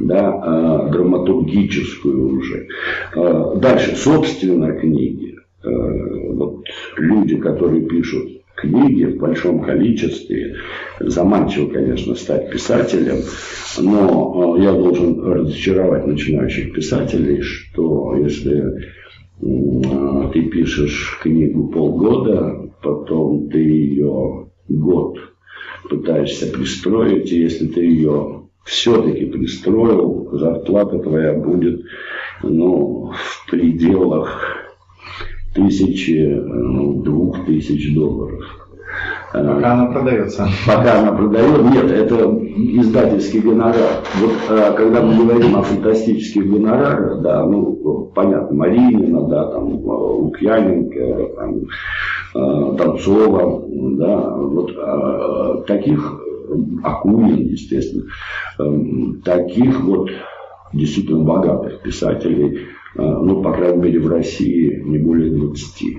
да, 0.00 0.86
э, 0.88 0.92
драматургическую 0.92 2.38
уже. 2.38 2.66
Э, 3.14 3.54
дальше, 3.56 3.94
собственно, 3.96 4.72
книги. 4.72 5.36
Э, 5.62 6.32
вот 6.32 6.64
люди, 6.96 7.36
которые 7.36 7.82
пишут 7.82 8.44
книги 8.56 9.04
в 9.04 9.18
большом 9.18 9.60
количестве. 9.62 10.56
Заманчиво, 11.00 11.68
конечно, 11.70 12.14
стать 12.14 12.50
писателем, 12.50 13.18
но 13.78 14.56
э, 14.56 14.62
я 14.62 14.72
должен 14.72 15.20
разочаровать 15.20 16.06
начинающих 16.06 16.72
писателей, 16.72 17.42
что 17.42 18.16
если 18.16 18.94
ты 19.40 20.42
пишешь 20.50 21.18
книгу 21.22 21.68
полгода, 21.68 22.70
потом 22.82 23.48
ты 23.48 23.58
ее 23.58 24.50
год 24.68 25.18
пытаешься 25.88 26.52
пристроить, 26.52 27.30
и 27.32 27.40
если 27.40 27.66
ты 27.66 27.84
ее 27.84 28.48
все-таки 28.64 29.26
пристроил, 29.26 30.30
зарплата 30.32 30.98
твоя 30.98 31.34
будет 31.34 31.84
ну, 32.42 33.12
в 33.12 33.50
пределах 33.50 34.56
тысячи, 35.54 36.26
ну, 36.34 37.02
двух 37.02 37.44
тысяч 37.46 37.94
долларов. 37.94 38.63
Пока 39.34 39.72
она 39.72 39.86
продается. 39.86 40.46
Пока 40.64 41.00
она 41.00 41.12
продает. 41.12 41.64
Нет, 41.64 41.90
это 41.90 42.14
издательский 42.56 43.40
гонорар. 43.40 43.74
Вот 44.20 44.32
а, 44.48 44.72
когда 44.74 45.02
мы 45.02 45.24
говорим 45.24 45.56
о 45.56 45.62
фантастических 45.62 46.48
гонорарах, 46.48 47.20
да, 47.20 47.44
ну, 47.44 48.12
понятно, 48.14 48.56
Маринина, 48.56 49.26
да, 49.26 49.46
там, 49.48 49.74
Лукьяненко, 49.74 51.34
там, 51.34 51.62
а, 52.34 52.74
Танцова, 52.76 53.64
да, 53.96 54.36
вот 54.36 55.66
таких, 55.66 56.20
Акунин, 56.84 57.48
естественно, 57.48 58.04
таких 59.24 59.80
вот 59.80 60.10
действительно 60.72 61.24
богатых 61.24 61.80
писателей, 61.82 62.68
ну, 62.94 63.42
по 63.42 63.52
крайней 63.52 63.82
мере, 63.82 63.98
в 63.98 64.08
России 64.08 64.80
не 64.84 64.98
более 64.98 65.32
20. 65.32 65.96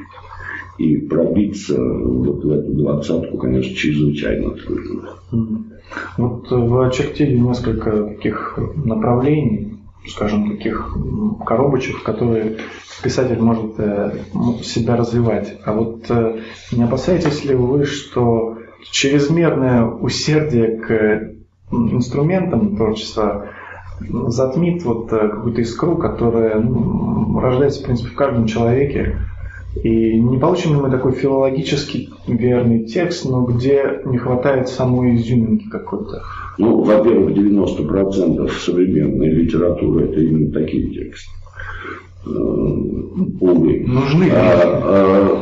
И 0.77 0.97
пробиться 0.97 1.81
вот 1.81 2.43
в 2.43 2.51
эту 2.51 2.73
двадцатку, 2.73 3.37
конечно, 3.37 3.73
чрезвычайно 3.73 4.51
трудно. 4.51 5.15
Вот 6.17 6.51
вы 6.51 6.87
очертили 6.87 7.37
несколько 7.37 8.03
таких 8.07 8.59
направлений, 8.83 9.77
скажем, 10.07 10.51
таких 10.51 10.97
коробочек, 11.45 11.97
в 11.97 12.03
которые 12.03 12.57
писатель 13.03 13.39
может 13.39 13.79
э, 13.79 14.11
себя 14.63 14.95
развивать. 14.95 15.59
А 15.63 15.73
вот 15.73 16.05
э, 16.09 16.39
не 16.71 16.83
опасаетесь 16.83 17.45
ли 17.45 17.55
вы, 17.55 17.85
что 17.85 18.57
чрезмерное 18.91 19.85
усердие 19.85 20.77
к 20.77 21.35
инструментам 21.71 22.75
творчества 22.75 23.49
затмит 23.99 24.83
вот 24.83 25.11
э, 25.13 25.29
какую-то 25.29 25.61
искру, 25.61 25.97
которая 25.97 26.59
ну, 26.59 27.39
рождается, 27.39 27.81
в 27.81 27.85
принципе, 27.85 28.09
в 28.09 28.15
каждом 28.15 28.47
человеке, 28.47 29.17
и 29.83 30.19
не 30.19 30.37
получим 30.37 30.75
ли 30.75 30.81
мы 30.81 30.89
такой 30.89 31.11
филологически 31.11 32.09
верный 32.27 32.85
текст, 32.85 33.25
но 33.25 33.43
где 33.43 34.01
не 34.05 34.17
хватает 34.17 34.69
самой 34.69 35.15
изюминки 35.15 35.67
какой-то? 35.69 36.23
Ну, 36.57 36.81
во-первых, 36.81 37.35
90% 37.35 38.49
современной 38.51 39.29
литературы 39.29 40.05
это 40.05 40.19
именно 40.21 40.51
такие 40.51 40.89
тексты. 40.91 41.29
Э, 42.25 42.29
увы. 42.29 43.83
Нужны. 43.85 44.29
А, 44.31 44.61
а, 44.63 45.41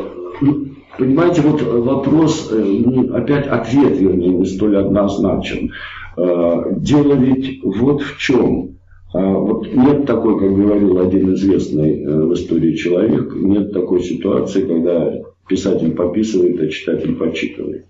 понимаете, 0.98 1.42
вот 1.42 1.62
вопрос, 1.62 2.50
э, 2.52 3.10
опять 3.14 3.48
ответ, 3.48 3.98
вернее, 4.00 4.30
не 4.30 4.46
столь 4.46 4.78
однозначен. 4.78 5.72
А, 6.18 6.72
дело 6.72 7.14
ведь 7.14 7.62
вот 7.64 8.02
в 8.02 8.18
чем. 8.18 8.78
А 9.14 9.20
вот 9.20 9.72
нет 9.72 10.06
такой, 10.06 10.40
как 10.40 10.56
говорил 10.56 11.00
один 11.00 11.34
известный 11.36 12.04
э, 12.04 12.26
в 12.26 12.34
истории 12.34 12.76
человек, 12.76 13.32
нет 13.36 13.72
такой 13.72 14.02
ситуации, 14.02 14.66
когда 14.66 15.14
писатель 15.48 15.92
пописывает, 15.92 16.60
а 16.60 16.68
читатель 16.68 17.16
почитывает. 17.16 17.86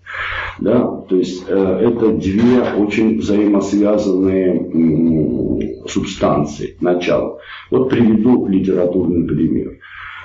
Да? 0.60 0.84
То 1.08 1.16
есть 1.16 1.44
э, 1.48 1.54
это 1.54 2.12
две 2.12 2.60
очень 2.78 3.18
взаимосвязанные 3.18 5.80
субстанции, 5.88 6.76
начало. 6.80 7.38
Вот 7.70 7.88
приведу 7.88 8.46
литературный 8.46 9.26
пример. 9.26 9.78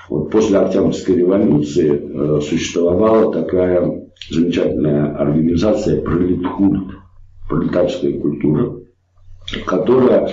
Вот 0.10 0.30
после 0.32 0.58
Октябрьской 0.58 1.16
революции 1.16 1.94
э, 1.94 2.42
существовала 2.42 3.32
такая 3.32 4.10
замечательная 4.30 5.16
организация 5.16 6.02
«Пролетхульт», 6.02 6.90
пролетарская 7.48 8.20
культура, 8.20 8.82
которая 9.66 10.30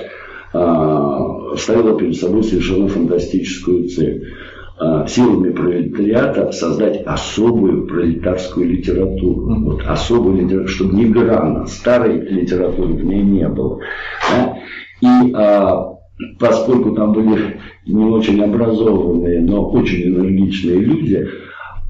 ставила 0.52 1.98
перед 1.98 2.16
собой 2.16 2.42
совершенно 2.42 2.88
фантастическую 2.88 3.88
цель 3.88 4.32
а, 4.78 5.06
силами 5.06 5.52
пролетариата 5.52 6.52
создать 6.52 7.02
особую 7.06 7.86
пролетарскую 7.86 8.68
литературу. 8.68 9.54
Вот, 9.60 9.82
особую 9.86 10.36
литературу, 10.36 10.68
чтобы 10.68 10.96
ни 10.96 11.06
грана 11.06 11.66
старой 11.66 12.20
литературы 12.20 12.92
в 12.92 13.04
ней 13.04 13.22
не 13.22 13.48
было. 13.48 13.80
Да? 14.30 14.58
И 15.00 15.32
а, 15.32 15.96
поскольку 16.38 16.94
там 16.94 17.12
были 17.12 17.58
не 17.86 18.04
очень 18.04 18.42
образованные, 18.42 19.40
но 19.40 19.66
очень 19.70 20.08
энергичные 20.08 20.78
люди, 20.78 21.26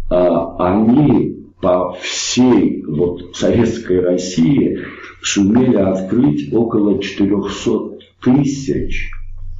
а, 0.08 0.74
они 0.74 1.44
по 1.60 1.92
всей 2.00 2.84
вот, 2.86 3.34
советской 3.34 3.98
России 3.98 4.78
сумели 5.22 5.76
открыть 5.76 6.52
около 6.52 7.02
400 7.02 7.95
тысяч 8.22 9.10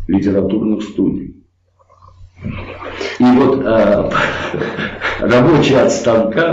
литературных 0.08 0.82
студий. 0.82 1.36
И 3.18 3.24
вот 3.24 3.60
э, 3.64 4.10
рабочие 5.20 5.80
от 5.80 5.92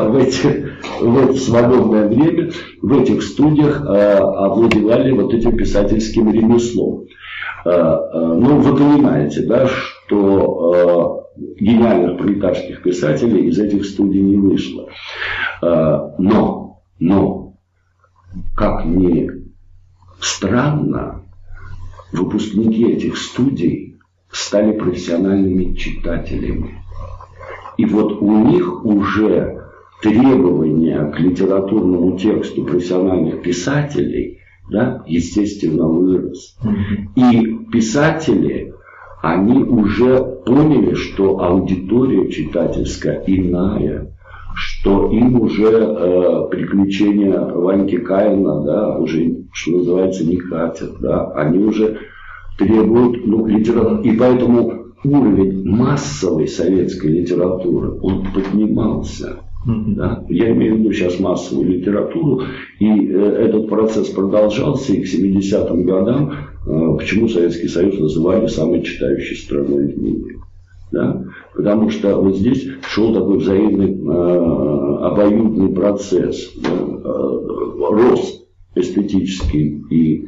в, 0.09 0.15
эти, 0.15 0.69
в 1.01 1.17
это 1.17 1.33
свободное 1.33 2.07
время 2.07 2.51
в 2.81 3.01
этих 3.01 3.21
студиях 3.23 3.81
э, 3.81 4.17
овладевали 4.17 5.11
вот 5.11 5.33
этим 5.33 5.57
писательским 5.57 6.31
ремеслом. 6.31 7.05
Э, 7.65 7.69
э, 7.69 7.97
ну, 8.13 8.59
вы 8.59 8.75
понимаете, 8.75 9.45
да, 9.45 9.67
что 9.67 11.23
э, 11.35 11.43
гениальных 11.59 12.17
пролетарских 12.17 12.81
писателей 12.81 13.47
из 13.47 13.59
этих 13.59 13.85
студий 13.85 14.21
не 14.21 14.37
вышло. 14.37 14.87
Э, 15.61 16.11
но, 16.17 16.81
но, 16.99 17.55
как 18.55 18.85
ни 18.85 19.29
странно, 20.19 21.23
выпускники 22.13 22.85
этих 22.85 23.17
студий 23.17 23.97
стали 24.31 24.77
профессиональными 24.77 25.73
читателями. 25.75 26.83
И 27.77 27.85
вот 27.85 28.21
у 28.21 28.45
них 28.45 28.85
уже 28.85 29.63
требования 30.01 31.11
к 31.11 31.19
литературному 31.19 32.17
тексту 32.17 32.63
профессиональных 32.63 33.41
писателей, 33.41 34.39
да, 34.69 35.03
естественно, 35.07 35.87
вырос. 35.87 36.57
И 37.15 37.57
писатели, 37.71 38.73
они 39.21 39.63
уже 39.63 40.23
поняли, 40.45 40.93
что 40.93 41.39
аудитория 41.39 42.29
читательская 42.29 43.23
иная, 43.25 44.15
что 44.83 45.09
им 45.09 45.39
уже 45.39 45.69
э, 45.71 46.47
приключения 46.51 47.39
Ваньки 47.39 47.99
Каина, 47.99 48.63
да, 48.65 48.97
уже, 48.97 49.45
что 49.53 49.77
называется, 49.77 50.25
не 50.25 50.35
катят, 50.35 50.99
да, 50.99 51.31
они 51.31 51.59
уже 51.59 51.99
требуют 52.57 53.25
ну, 53.25 53.47
литературы. 53.47 54.03
И 54.03 54.17
поэтому 54.17 54.87
уровень 55.05 55.63
массовой 55.69 56.49
советской 56.49 57.11
литературы, 57.11 57.97
он 58.01 58.27
поднимался. 58.33 59.39
Да? 59.65 60.25
Я 60.27 60.51
имею 60.51 60.75
в 60.75 60.79
виду 60.79 60.91
сейчас 60.91 61.17
массовую 61.17 61.69
литературу, 61.69 62.41
и 62.79 63.07
э, 63.07 63.45
этот 63.47 63.69
процесс 63.69 64.09
продолжался, 64.09 64.91
и 64.91 65.01
к 65.01 65.05
70-м 65.05 65.85
годам, 65.85 66.33
э, 66.67 66.97
почему 66.97 67.29
Советский 67.29 67.69
Союз 67.69 67.97
называли 67.97 68.47
самой 68.47 68.81
читающей 68.81 69.37
страной 69.37 69.93
в 69.93 69.97
мире. 69.97 70.39
Да? 70.93 71.25
Потому 71.55 71.89
что 71.89 72.15
вот 72.21 72.37
здесь 72.37 72.67
шел 72.87 73.13
такой 73.13 73.39
взаимный 73.39 73.93
э, 73.93 75.05
обоюдный 75.05 75.73
процесс, 75.73 76.53
да? 76.61 76.69
э, 76.69 77.89
рост 77.89 78.45
эстетический 78.75 79.83
и 79.89 80.27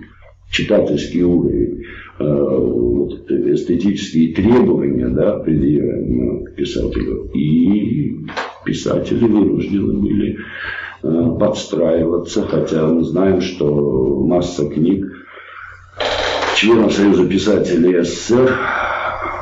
читательский 0.49 1.23
уровень, 1.23 1.84
э, 2.17 2.23
вот, 2.23 3.30
эстетические 3.30 4.34
требования, 4.34 5.10
да, 5.10 5.38
предъявляемые 5.38 6.51
писателю. 6.56 7.30
И 7.36 8.25
писатели 8.65 9.23
вынуждены 9.23 9.93
были 9.99 10.39
э, 11.04 11.38
подстраиваться, 11.39 12.41
хотя 12.41 12.88
мы 12.88 13.04
знаем, 13.04 13.39
что 13.41 14.25
масса 14.25 14.67
книг 14.67 15.06
членов 16.56 16.91
Союза 16.91 17.28
писателей 17.28 18.01
СССР 18.01 18.51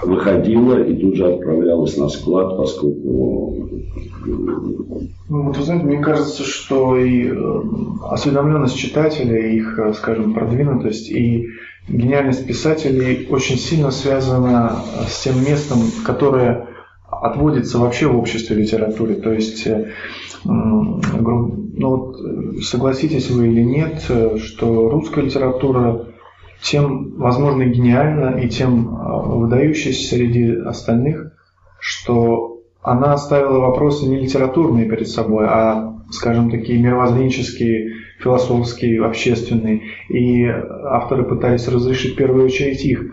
выходила 0.05 0.81
и 0.83 0.95
тут 0.95 1.15
же 1.15 1.33
отправлялась 1.33 1.97
на 1.97 2.09
склад, 2.09 2.57
поскольку... 2.57 3.57
Ну, 4.25 5.43
вот 5.43 5.57
вы 5.57 5.63
знаете, 5.63 5.85
мне 5.85 5.99
кажется, 5.99 6.43
что 6.43 6.97
и 6.97 7.27
э, 7.27 7.61
осведомленность 8.09 8.77
читателя, 8.77 9.37
их, 9.37 9.79
э, 9.79 9.93
скажем, 9.93 10.33
продвинутость 10.33 11.09
и 11.09 11.47
гениальность 11.87 12.45
писателей 12.45 13.27
очень 13.29 13.57
сильно 13.57 13.91
связана 13.91 14.77
с 15.07 15.23
тем 15.23 15.43
местом, 15.43 15.79
которое 16.05 16.67
отводится 17.09 17.79
вообще 17.79 18.07
в 18.07 18.17
обществе 18.17 18.55
литературы. 18.55 19.15
То 19.15 19.33
есть, 19.33 19.65
э, 19.65 19.91
ну, 20.45 21.01
вот, 21.79 22.17
согласитесь 22.63 23.29
вы 23.29 23.47
или 23.47 23.63
нет, 23.63 24.03
что 24.37 24.89
русская 24.89 25.21
литература 25.21 26.12
тем, 26.63 27.13
возможно, 27.17 27.65
гениально 27.65 28.39
и 28.39 28.49
тем 28.49 28.95
а, 28.95 29.19
выдающийся 29.19 30.15
среди 30.15 30.55
остальных 30.55 31.33
что 31.85 32.61
она 32.81 33.17
ставила 33.17 33.59
вопросы 33.59 34.05
не 34.05 34.21
литературные 34.21 34.87
перед 34.89 35.09
собой, 35.09 35.47
а, 35.49 35.99
скажем, 36.11 36.49
такие 36.49 36.81
мировоззренческие, 36.81 37.95
философские, 38.19 39.05
общественные. 39.05 39.81
И 40.07 40.45
авторы 40.45 41.23
пытались 41.25 41.67
разрешить 41.67 42.13
в 42.13 42.15
первую 42.15 42.45
очередь 42.45 42.85
их. 42.85 43.03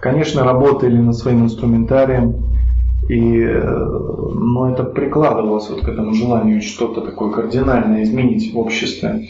Конечно, 0.00 0.44
работали 0.44 0.96
над 0.96 1.16
своим 1.16 1.46
инструментарием, 1.46 2.44
и, 3.08 3.40
э, 3.40 3.60
но 3.60 4.70
это 4.70 4.84
прикладывалось 4.84 5.68
вот 5.68 5.80
к 5.80 5.88
этому 5.88 6.14
желанию 6.14 6.62
что-то 6.62 7.00
такое 7.00 7.32
кардинальное 7.32 8.04
изменить 8.04 8.54
в 8.54 8.58
обществе. 8.58 9.28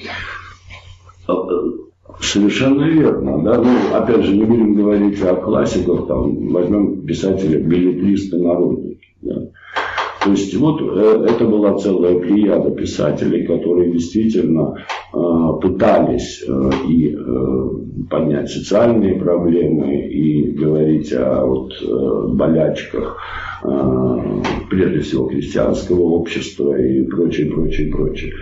Э, 2.18 2.22
совершенно 2.22 2.85
верно. 2.85 3.42
Да? 3.42 3.62
Ну, 3.62 3.96
опять 3.96 4.25
же, 4.25 4.37
не 4.37 4.44
будем 4.44 4.75
говорить 4.75 5.20
о 5.22 5.35
классиках, 5.37 6.07
там, 6.07 6.53
возьмем 6.53 7.07
писателя 7.07 7.59
билетриста 7.59 8.38
народа. 8.38 8.83
Да? 9.22 9.48
То 10.25 10.31
есть 10.31 10.55
вот 10.57 10.81
э, 10.81 11.27
это 11.29 11.44
была 11.44 11.77
целая 11.79 12.18
плеяда 12.18 12.70
писателей, 12.70 13.44
которые 13.44 13.90
действительно 13.90 14.77
э, 15.12 15.18
пытались 15.61 16.44
э, 16.46 16.70
и 16.88 17.16
поднять 18.09 18.51
социальные 18.51 19.16
проблемы, 19.16 20.07
и 20.07 20.53
говорить 20.53 21.12
о 21.12 21.46
вот, 21.46 21.72
болячках, 22.35 23.18
прежде 24.70 25.01
всего, 25.01 25.29
христианского 25.29 26.01
общества 26.01 26.77
и 26.77 27.05
прочее, 27.05 27.51
прочее, 27.51 27.90
прочее. 27.92 28.33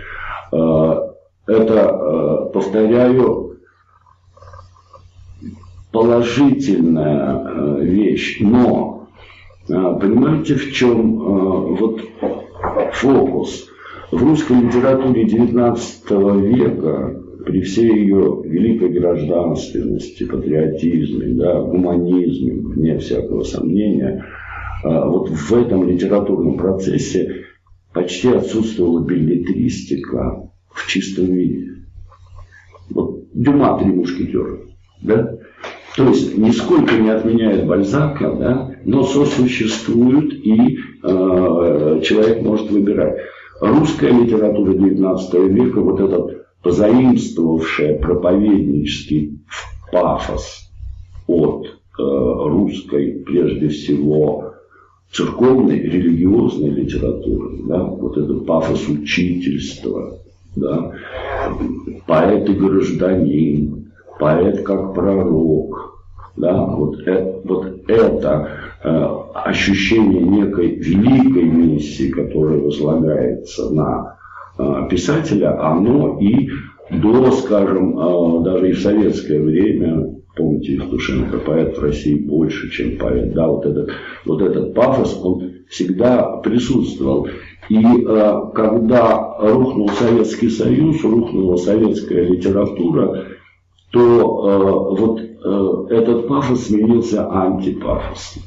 Это, 1.47 2.49
повторяю, 2.53 3.50
положительная 5.91 7.79
вещь, 7.81 8.37
но 8.39 8.91
а, 9.69 9.93
понимаете, 9.93 10.55
в 10.55 10.71
чем 10.73 11.21
а, 11.21 11.59
вот 11.79 12.01
фокус? 12.93 13.67
В 14.11 14.21
русской 14.21 14.61
литературе 14.61 15.25
XIX 15.25 16.41
века 16.41 17.21
при 17.45 17.61
всей 17.61 18.03
ее 18.03 18.41
великой 18.43 18.89
гражданственности, 18.89 20.25
патриотизме, 20.25 21.27
да, 21.35 21.61
гуманизме, 21.61 22.53
вне 22.53 22.97
всякого 22.97 23.43
сомнения, 23.43 24.25
вот 24.83 25.29
в 25.29 25.53
этом 25.53 25.87
литературном 25.87 26.57
процессе 26.57 27.45
почти 27.93 28.29
отсутствовала 28.29 29.03
билетристика 29.03 30.49
в 30.69 30.87
чистом 30.87 31.25
виде. 31.25 31.69
Вот 32.89 33.23
Дюма 33.33 33.79
«Три 33.79 33.91
мушкетера», 33.91 34.59
да? 35.01 35.37
То 35.95 36.07
есть 36.07 36.37
нисколько 36.37 36.95
не 36.95 37.09
отменяет 37.09 37.67
Бальзака, 37.67 38.31
да, 38.33 38.75
но 38.85 39.03
сосуществуют, 39.03 40.33
и 40.33 40.77
э, 41.03 42.01
человек 42.03 42.41
может 42.43 42.71
выбирать. 42.71 43.17
Русская 43.59 44.11
литература 44.11 44.73
XIX 44.73 45.49
века, 45.49 45.81
вот 45.81 45.99
этот 45.99 46.47
позаимствовавшая 46.63 47.99
проповеднический 47.99 49.39
пафос 49.91 50.71
от 51.27 51.67
э, 51.67 51.69
русской, 51.99 53.23
прежде 53.25 53.67
всего, 53.67 54.53
церковной, 55.11 55.79
религиозной 55.79 56.69
литературы, 56.69 57.59
да, 57.67 57.83
вот 57.83 58.17
этот 58.17 58.45
пафос 58.45 58.87
учительства, 58.87 60.19
да, 60.55 60.93
поэт 62.07 62.49
и 62.49 62.53
гражданин, 62.53 63.91
поэт 64.19 64.63
как 64.63 64.93
пророк. 64.93 65.70
Да, 66.37 66.65
вот, 66.65 66.99
это, 67.01 67.41
вот 67.43 67.89
это 67.89 68.49
э, 68.83 69.07
ощущение 69.33 70.21
некой 70.21 70.75
великой 70.75 71.43
миссии, 71.43 72.09
которая 72.09 72.59
возлагается 72.59 73.69
на 73.69 74.17
э, 74.57 74.87
писателя, 74.89 75.59
оно 75.61 76.17
и 76.19 76.49
до, 76.89 77.31
скажем, 77.31 77.99
э, 77.99 78.43
даже 78.43 78.69
и 78.69 78.73
в 78.73 78.79
советское 78.79 79.41
время, 79.41 80.15
помните 80.35 80.75
Евтушенко, 80.75 81.39
поэт 81.39 81.77
в 81.77 81.81
России 81.81 82.15
больше, 82.15 82.71
чем 82.71 82.97
поэт, 82.97 83.33
да, 83.33 83.47
вот 83.47 83.65
этот, 83.65 83.91
вот 84.25 84.41
этот 84.41 84.73
пафос, 84.73 85.19
он 85.21 85.51
всегда 85.69 86.37
присутствовал. 86.37 87.27
И 87.69 87.77
э, 87.77 88.41
когда 88.53 89.35
рухнул 89.39 89.89
Советский 89.89 90.49
Союз, 90.49 91.03
рухнула 91.03 91.57
советская 91.57 92.25
литература, 92.25 93.25
то 93.91 93.99
э, 93.99 95.01
вот 95.01 95.21
э, 95.21 95.95
этот 95.95 96.27
пафос 96.27 96.67
сменился 96.67 97.29
антипафосом. 97.29 98.43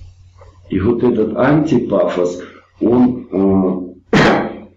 И 0.71 0.81
вот 0.81 1.03
этот 1.03 1.37
антипафос, 1.37 2.43
он 2.81 3.27
э, 3.31 4.19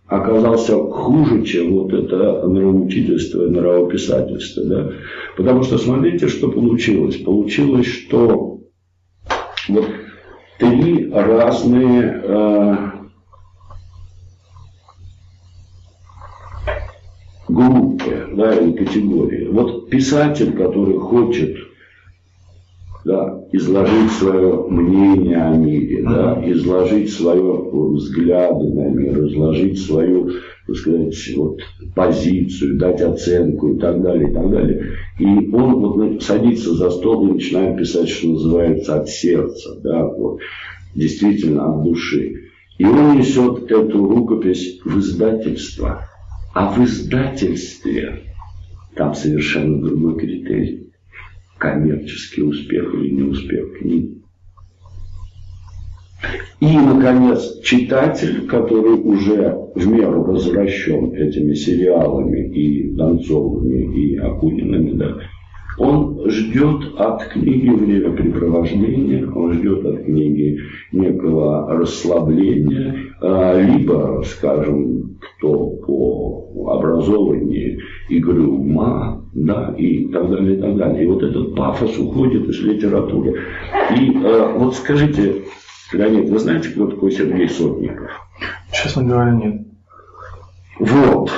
оказался 0.07 0.75
хуже, 0.75 1.43
чем 1.43 1.73
вот 1.73 1.93
это 1.93 2.47
нравоучительство 2.47 3.45
и 3.45 3.49
нравописательство. 3.49 4.63
Да? 4.65 4.91
Потому 5.37 5.63
что 5.63 5.77
смотрите, 5.77 6.27
что 6.27 6.49
получилось. 6.51 7.17
Получилось, 7.17 7.87
что 7.87 8.59
вот 9.69 9.85
три 10.59 11.09
разные 11.11 12.21
э, 12.23 12.75
группы 17.47 18.27
да, 18.35 18.55
или 18.55 18.73
категории. 18.73 19.47
Вот 19.47 19.89
писатель, 19.89 20.53
который 20.53 20.97
хочет 20.97 21.57
да, 23.07 23.41
изложить 23.53 24.11
свое 24.11 24.67
мнение 24.67 25.37
о 25.37 25.55
мире, 25.55 26.03
да, 26.03 26.43
изложить 26.45 27.11
свое 27.11 27.69
взгляды 27.71 28.73
на 28.73 28.89
мир, 28.89 29.25
изложить 29.27 29.79
свою, 29.79 30.31
так 30.67 30.75
сказать, 30.75 31.15
вот, 31.37 31.59
позицию, 31.95 32.77
дать 32.77 33.01
оценку 33.01 33.73
и 33.73 33.79
так 33.79 34.01
далее, 34.01 34.29
и 34.29 34.33
так 34.33 34.51
далее. 34.51 34.91
И 35.19 35.25
он 35.25 35.75
вот 35.75 36.21
садится 36.21 36.73
за 36.73 36.89
стол 36.89 37.27
и 37.27 37.33
начинает 37.35 37.77
писать, 37.77 38.09
что 38.09 38.27
называется, 38.27 38.99
от 38.99 39.07
сердца, 39.07 39.79
да, 39.81 40.05
вот, 40.05 40.39
действительно 40.93 41.73
от 41.73 41.83
души. 41.83 42.33
И 42.77 42.85
он 42.85 43.17
несет 43.17 43.71
эту 43.71 44.05
рукопись 44.05 44.81
в 44.83 44.99
издательство. 44.99 46.01
А 46.59 46.71
в 46.71 46.83
издательстве 46.83 48.23
там 48.95 49.13
совершенно 49.13 49.79
другой 49.79 50.17
критерий. 50.17 50.89
Коммерческий 51.59 52.41
успех 52.41 52.95
или 52.95 53.11
неуспех 53.11 53.77
книги. 53.77 54.23
И, 56.59 56.75
наконец, 56.75 57.61
читатель, 57.61 58.47
который 58.47 58.95
уже 58.95 59.55
в 59.75 59.87
меру 59.87 60.23
развращен 60.23 61.13
этими 61.13 61.53
сериалами 61.53 62.51
и 62.51 62.89
Донцовыми, 62.89 63.95
и 63.95 64.17
Акуниными, 64.17 64.97
да, 64.97 65.15
он 65.77 66.29
ждет 66.29 66.95
от 66.97 67.23
книги 67.27 67.69
времяпрепровождения, 67.69 69.29
он 69.29 69.53
ждет 69.53 69.85
от 69.85 70.03
книги 70.05 70.59
некого 70.91 71.67
расслабления, 71.77 73.13
а, 73.21 73.61
либо, 73.61 74.23
скажем, 74.25 75.17
кто 75.19 75.67
по 75.85 76.73
образованию 76.77 77.79
игры 78.09 78.41
ума, 78.41 79.21
да, 79.33 79.73
и 79.77 80.07
так 80.07 80.29
далее, 80.29 80.57
и 80.57 80.61
так 80.61 80.77
далее. 80.77 81.03
И 81.03 81.07
вот 81.07 81.23
этот 81.23 81.55
пафос 81.55 81.97
уходит 81.97 82.49
из 82.49 82.59
литературы. 82.61 83.39
И 83.95 84.11
э, 84.11 84.53
вот 84.57 84.75
скажите, 84.75 85.43
Леонид, 85.91 86.29
вы 86.29 86.39
знаете, 86.39 86.69
кто 86.69 86.87
такой 86.87 87.11
Сергей 87.11 87.47
Сотников? 87.47 88.09
Честно 88.71 89.03
говоря, 89.03 89.31
нет. 89.31 89.61
Вот. 90.79 91.31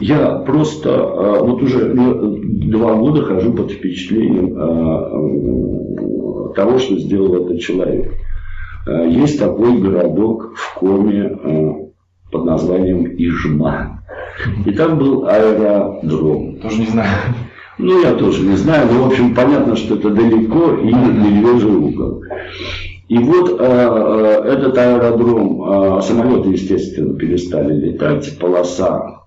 Я 0.00 0.36
просто 0.46 0.90
э, 0.90 1.40
вот 1.40 1.62
уже 1.62 1.86
ну, 1.94 2.38
два 2.42 2.94
года 2.94 3.22
хожу 3.22 3.52
под 3.52 3.70
впечатлением 3.72 4.52
э, 6.50 6.54
того, 6.54 6.78
что 6.78 6.98
сделал 6.98 7.46
этот 7.46 7.60
человек. 7.60 8.12
Э, 8.86 9.08
есть 9.08 9.38
такой 9.38 9.78
городок 9.78 10.52
в 10.54 10.74
Коме 10.74 11.90
под 12.30 12.44
названием 12.44 13.06
Ижма. 13.06 14.02
И 14.66 14.72
там 14.72 14.98
был 14.98 15.26
аэродром. 15.26 16.56
Тоже 16.60 16.80
не 16.80 16.88
знаю. 16.88 17.08
Ну, 17.78 18.02
я 18.02 18.14
тоже 18.14 18.42
не 18.42 18.56
знаю, 18.56 18.88
но, 18.90 19.04
в 19.04 19.06
общем, 19.08 19.34
понятно, 19.34 19.76
что 19.76 19.96
это 19.96 20.10
далеко 20.10 20.76
и 20.76 20.92
медвежий 20.92 21.70
угол. 21.70 22.22
И 23.08 23.18
вот 23.18 23.60
э, 23.60 24.42
этот 24.46 24.76
аэродром, 24.76 25.98
э, 25.98 26.00
самолеты, 26.02 26.50
естественно, 26.50 27.14
перестали 27.14 27.74
летать, 27.74 28.38
полоса 28.38 29.25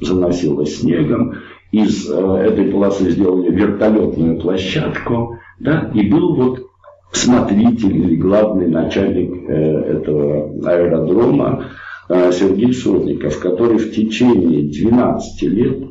заносило 0.00 0.66
снегом. 0.66 1.36
Из 1.72 2.08
э, 2.08 2.14
этой 2.14 2.66
полосы 2.66 3.10
сделали 3.10 3.50
вертолетную 3.50 4.40
площадку. 4.40 5.38
Да, 5.58 5.90
и 5.94 6.08
был 6.08 6.34
вот 6.34 6.66
смотритель 7.12 7.96
или 7.96 8.16
главный 8.16 8.68
начальник 8.68 9.48
э, 9.48 9.52
этого 9.52 10.68
аэродрома 10.68 11.66
э, 12.08 12.30
Сергей 12.32 12.72
Сотников, 12.72 13.38
который 13.40 13.78
в 13.78 13.92
течение 13.92 14.70
12 14.70 15.42
лет 15.42 15.82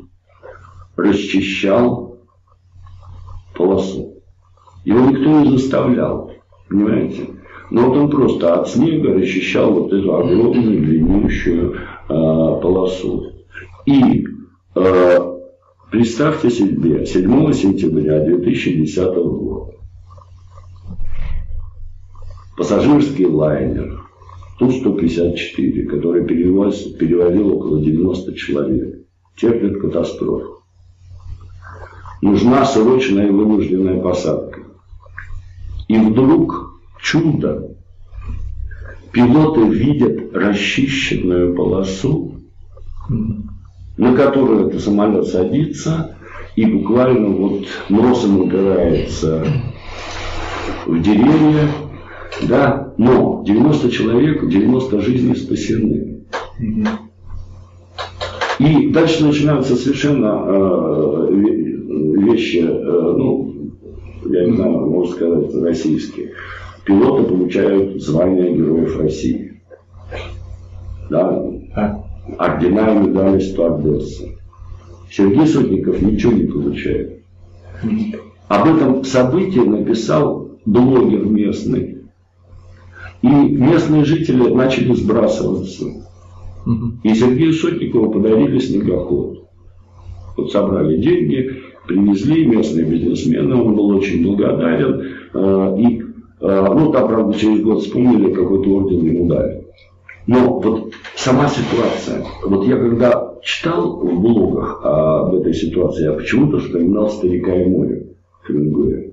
расчищал 0.96 2.18
полосу. 3.54 4.22
Его 4.84 5.10
никто 5.10 5.40
не 5.40 5.58
заставлял. 5.58 6.32
Понимаете? 6.68 7.26
Но 7.70 7.88
вот 7.88 7.96
он 7.96 8.10
просто 8.10 8.54
от 8.54 8.68
снега 8.68 9.14
расчищал 9.14 9.72
вот 9.72 9.92
эту 9.92 10.14
огромную 10.16 10.80
длиннющую 10.80 11.74
э, 11.74 11.78
полосу. 12.08 13.32
И 13.86 14.26
э, 14.74 15.18
представьте 15.90 16.50
себе, 16.50 17.06
7 17.06 17.52
сентября 17.52 18.24
2010 18.24 19.14
года 19.14 19.76
пассажирский 22.56 23.26
лайнер 23.26 24.02
Ту-154, 24.58 25.84
который 25.84 26.26
перевозил, 26.26 26.96
перевозил 26.96 27.56
около 27.56 27.80
90 27.80 28.34
человек, 28.34 29.06
терпит 29.36 29.80
катастрофу. 29.80 30.62
Нужна 32.22 32.64
срочная 32.64 33.30
вынужденная 33.30 34.00
посадка. 34.00 34.62
И 35.88 35.98
вдруг 35.98 36.80
чудо. 37.00 37.76
Пилоты 39.12 39.68
видят 39.68 40.34
расчищенную 40.34 41.54
полосу, 41.54 42.40
на 43.96 44.14
которую 44.14 44.68
этот 44.68 44.82
самолет 44.82 45.26
садится, 45.26 46.16
и 46.54 46.64
буквально 46.64 47.28
вот 47.28 47.66
носом 47.88 48.40
упирается 48.40 49.46
в 50.86 51.00
деревья, 51.02 51.68
да, 52.48 52.92
но 52.96 53.42
90 53.44 53.90
человек, 53.90 54.48
90 54.48 55.00
жизней 55.00 55.36
спасены. 55.36 56.24
И 58.58 58.90
дальше 58.90 59.24
начинаются 59.24 59.76
совершенно 59.76 60.42
э, 60.46 61.28
вещи, 61.30 62.64
э, 62.66 62.72
ну, 62.72 63.54
я 64.30 64.46
не 64.46 64.56
знаю, 64.56 64.86
можно 64.86 65.14
сказать, 65.14 65.54
российские 65.62 66.32
пилоты 66.84 67.24
получают 67.24 68.02
звание 68.02 68.56
Героев 68.56 68.98
России. 68.98 69.60
Да? 71.10 71.45
Ордена 72.38 72.92
и 72.92 73.08
медали 73.08 73.40
стюардессы. 73.40 74.36
Сергей 75.10 75.46
Сотников 75.46 76.02
ничего 76.02 76.32
не 76.32 76.44
получает. 76.44 77.22
Об 78.48 78.68
этом 78.68 79.04
событии 79.04 79.60
написал 79.60 80.50
блогер 80.64 81.24
местный. 81.24 81.98
И 83.22 83.28
местные 83.28 84.04
жители 84.04 84.52
начали 84.52 84.92
сбрасываться. 84.94 85.86
И 87.02 87.14
Сергею 87.14 87.52
Сотникову 87.52 88.10
подарили 88.10 88.58
снегоход. 88.58 89.48
Вот 90.36 90.52
собрали 90.52 91.00
деньги, 91.00 91.62
привезли 91.86 92.44
местные 92.44 92.84
бизнесмены, 92.84 93.54
он 93.54 93.74
был 93.74 93.88
очень 93.88 94.22
благодарен. 94.22 95.02
Э, 95.32 95.76
и 95.78 96.06
Э, 96.40 96.66
ну, 96.74 96.92
там, 96.92 97.08
правда, 97.08 97.38
через 97.38 97.62
год 97.62 97.82
вспомнили, 97.82 98.32
какой-то 98.32 98.70
орден 98.70 99.04
ему 99.04 99.28
дали. 99.28 99.65
Но 100.26 100.60
вот 100.60 100.92
сама 101.14 101.48
ситуация, 101.48 102.24
вот 102.44 102.66
я 102.66 102.76
когда 102.76 103.34
читал 103.42 104.00
в 104.00 104.20
блогах 104.20 104.80
об 104.82 105.34
этой 105.34 105.54
ситуации, 105.54 106.04
я 106.04 106.12
почему-то 106.12 106.58
вспоминал 106.58 107.10
«Старика 107.10 107.54
и 107.54 107.66
море» 107.66 108.08
Хемингуэя. 108.46 109.12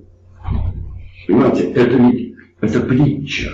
Понимаете, 1.28 1.71
это 1.71 1.97
ведь, 1.97 2.36
это 2.62 2.80
притча. 2.82 3.52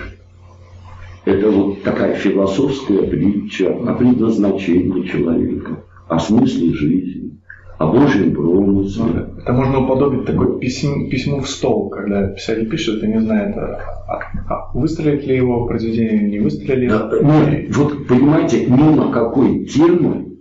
Это 1.26 1.52
вот 1.52 1.84
такая 1.84 2.16
философская 2.16 3.04
притча 3.04 3.76
о 3.76 3.94
предназначении 3.94 5.04
человека, 5.04 5.84
о 6.08 6.18
смысле 6.18 6.74
жизни 6.74 7.40
о 7.80 7.88
Божьем 7.88 8.36
промысле. 8.36 9.30
Это 9.42 9.54
можно 9.54 9.80
уподобить 9.80 10.26
такой 10.26 10.60
письм, 10.60 11.10
письму 11.10 11.40
в 11.40 11.50
стол, 11.50 11.90
когда 11.90 12.28
писатель 12.28 12.70
пишет 12.70 13.02
и 13.04 13.08
не 13.08 13.22
знает, 13.22 13.56
а, 13.58 13.80
а, 14.08 14.20
а 14.50 14.78
выстрелит 14.78 15.26
ли 15.26 15.38
его 15.38 15.66
произведение 15.66 16.24
или 16.24 16.30
не 16.30 16.40
выстрелит. 16.40 16.90
Да, 16.90 17.10
нет, 17.22 17.76
вот 17.76 18.06
понимаете, 18.06 18.66
мимо 18.68 19.14
какой 19.14 19.64
темы 19.64 20.40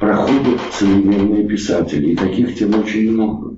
проходят 0.00 0.58
современные 0.72 1.46
писатели, 1.46 2.10
и 2.10 2.16
таких 2.16 2.56
тем 2.56 2.70
очень 2.74 3.12
много. 3.12 3.56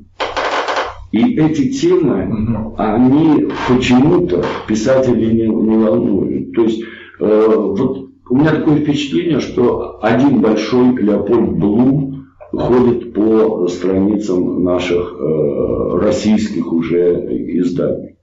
И 1.13 1.39
эти 1.39 1.71
темы, 1.73 2.27
угу. 2.29 2.75
они 2.77 3.47
почему-то 3.69 4.45
писатели 4.69 5.33
не, 5.33 5.49
не 5.49 5.77
волнуют. 5.79 6.53
То 6.53 6.65
есть, 6.65 6.83
э, 7.21 7.55
вот 7.57 8.11
у 8.29 8.37
меня 8.37 8.51
такое 8.51 8.81
впечатление, 8.81 9.41
что 9.41 10.01
один 10.03 10.43
большой 10.43 10.95
Леопольд 10.97 11.53
Блум 11.57 12.14
ходит 12.59 13.13
по 13.13 13.67
страницам 13.69 14.65
наших 14.65 15.17
э, 15.19 15.99
российских 16.01 16.73
уже 16.73 17.27
изданий. 17.59 18.17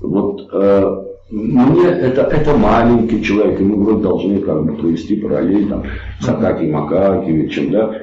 Вот 0.00 0.48
э, 0.52 1.04
мне 1.30 1.86
это, 1.86 2.22
это 2.22 2.56
маленький 2.56 3.22
человек, 3.22 3.60
и 3.60 3.64
мы 3.64 3.84
вроде 3.84 4.02
должны 4.02 4.40
как 4.40 4.64
бы 4.64 4.76
провести 4.76 5.16
параллель 5.16 5.68
там, 5.68 5.84
с 6.20 6.28
Акакием 6.28 6.76
Акакевичем, 6.76 7.70
да, 7.70 7.94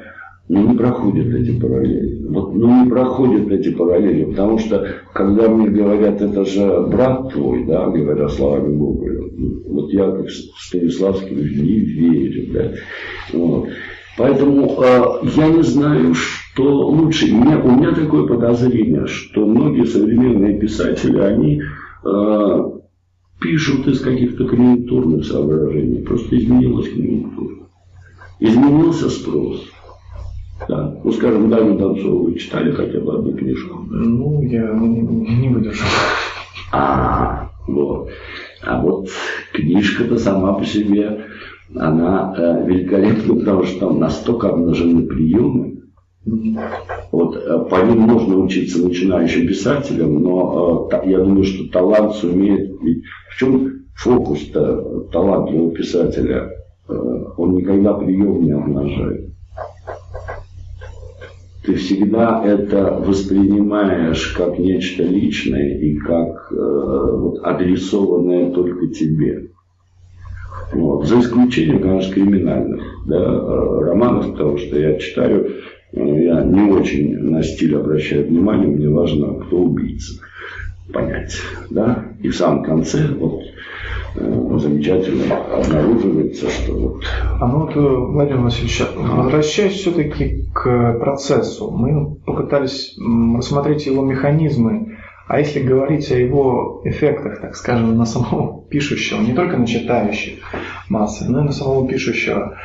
но 0.47 0.61
не 0.61 0.77
проходят 0.77 1.27
эти 1.33 1.59
параллели. 1.59 2.25
Вот, 2.29 2.53
ну 2.53 2.83
не 2.83 2.89
проходят 2.89 3.51
эти 3.51 3.71
параллели, 3.71 4.25
потому 4.25 4.59
что 4.59 4.87
когда 5.13 5.49
мне 5.49 5.67
говорят, 5.67 6.21
это 6.21 6.45
же 6.45 6.87
брат 6.87 7.33
твой, 7.33 7.65
да, 7.65 7.87
говоря 7.87 8.29
словами 8.29 8.77
Гоголя, 8.77 9.23
вот 9.67 9.91
я 9.91 10.09
как 10.09 10.29
Станиславский 10.29 11.35
не 11.35 11.79
верю, 11.79 12.53
да. 12.53 12.71
Вот. 13.33 13.67
Поэтому 14.17 14.81
э, 14.81 15.29
я 15.35 15.47
не 15.47 15.61
знаю, 15.61 16.15
что 16.15 16.63
лучше. 16.87 17.31
У 17.31 17.37
меня, 17.37 17.59
у 17.59 17.71
меня 17.71 17.93
такое 17.93 18.25
подозрение, 18.25 19.05
что 19.05 19.45
многие 19.45 19.85
современные 19.85 20.59
писатели, 20.59 21.19
они 21.19 21.61
э, 22.03 22.71
пишут 23.39 23.87
из 23.87 23.99
каких-то 24.01 24.47
конъюнктурных 24.47 25.23
соображений. 25.23 26.01
Просто 26.01 26.35
изменилась 26.35 26.89
конъюнктура. 26.89 27.55
Изменился 28.39 29.09
спрос. 29.11 29.69
Да. 30.67 30.99
Ну, 31.03 31.11
скажем, 31.11 31.51
Даню 31.51 31.77
Донцову 31.77 32.25
вы 32.25 32.39
читали 32.39 32.71
хотя 32.71 32.99
бы 32.99 33.13
одну 33.13 33.33
книжку? 33.33 33.85
Ну, 33.87 34.41
я 34.41 34.73
не, 34.73 35.01
не 35.01 35.49
выдержал. 35.49 35.85
А, 36.71 37.51
вот. 37.67 38.09
А 38.65 38.81
вот 38.81 39.09
книжка-то 39.53 40.17
сама 40.17 40.53
по 40.53 40.65
себе 40.65 41.25
она 41.79 42.33
э, 42.37 42.65
великолепна, 42.67 43.35
потому 43.35 43.63
что 43.63 43.87
там 43.87 43.99
настолько 43.99 44.49
обнажены 44.49 45.03
приемы. 45.03 45.83
Вот, 47.11 47.35
э, 47.35 47.65
по 47.69 47.75
ним 47.83 48.01
можно 48.01 48.37
учиться 48.37 48.85
начинающим 48.85 49.47
писателям, 49.47 50.21
но 50.21 50.89
э, 50.91 51.09
я 51.09 51.19
думаю, 51.19 51.43
что 51.43 51.71
талант 51.71 52.15
сумеет... 52.15 52.71
В 53.29 53.39
чем 53.39 53.85
фокус-то 53.95 55.07
талантливого 55.11 55.71
писателя? 55.71 56.51
Он 56.87 57.55
никогда 57.55 57.93
прием 57.93 58.43
не 58.43 58.51
обнажает. 58.51 59.29
Ты 61.65 61.75
всегда 61.75 62.41
это 62.45 63.01
воспринимаешь 63.05 64.27
как 64.37 64.57
нечто 64.57 65.03
личное 65.03 65.77
и 65.79 65.97
как 65.97 66.51
вот, 66.51 67.39
адресованное 67.43 68.51
только 68.51 68.87
тебе. 68.87 69.49
Вот. 70.71 71.05
За 71.07 71.19
исключением, 71.19 71.81
конечно, 71.81 72.13
криминальных 72.13 72.81
да, 73.05 73.15
э, 73.15 73.79
романов, 73.85 74.31
потому 74.31 74.57
что 74.57 74.77
я 74.77 74.97
читаю, 74.99 75.47
э, 75.93 76.23
я 76.23 76.43
не 76.43 76.71
очень 76.71 77.17
на 77.17 77.41
стиль 77.41 77.75
обращаю 77.75 78.27
внимание, 78.27 78.67
мне 78.67 78.89
важно, 78.89 79.39
кто 79.45 79.57
убийца 79.57 80.21
понять. 80.93 81.35
Да? 81.69 82.05
И 82.21 82.29
в 82.29 82.35
самом 82.35 82.63
конце 82.63 83.07
вот, 83.07 83.43
э, 84.15 84.57
замечательно 84.59 85.35
обнаруживается, 85.37 86.49
что 86.49 86.73
вот... 86.73 87.03
А 87.39 87.47
ну 87.47 87.59
вот, 87.59 87.75
Владимир 87.75 88.41
Васильевич, 88.41 88.81
возвращаясь 88.95 89.73
все-таки 89.73 90.45
к 90.53 90.99
процессу, 90.99 91.71
мы 91.71 92.15
попытались 92.25 92.97
рассмотреть 93.37 93.85
его 93.85 94.03
механизмы 94.03 94.97
а 95.27 95.39
если 95.39 95.59
говорить 95.59 96.09
о 96.11 96.17
его 96.17 96.81
эффектах, 96.85 97.41
так 97.41 97.55
скажем, 97.55 97.97
на 97.97 98.05
самого 98.05 98.63
пишущего, 98.69 99.19
не 99.21 99.33
только 99.33 99.57
на 99.57 99.67
читающих 99.67 100.39
массы, 100.89 101.25
но 101.29 101.41
и 101.41 101.43
на 101.43 101.51
самого 101.51 101.87
пишущего, 101.87 102.57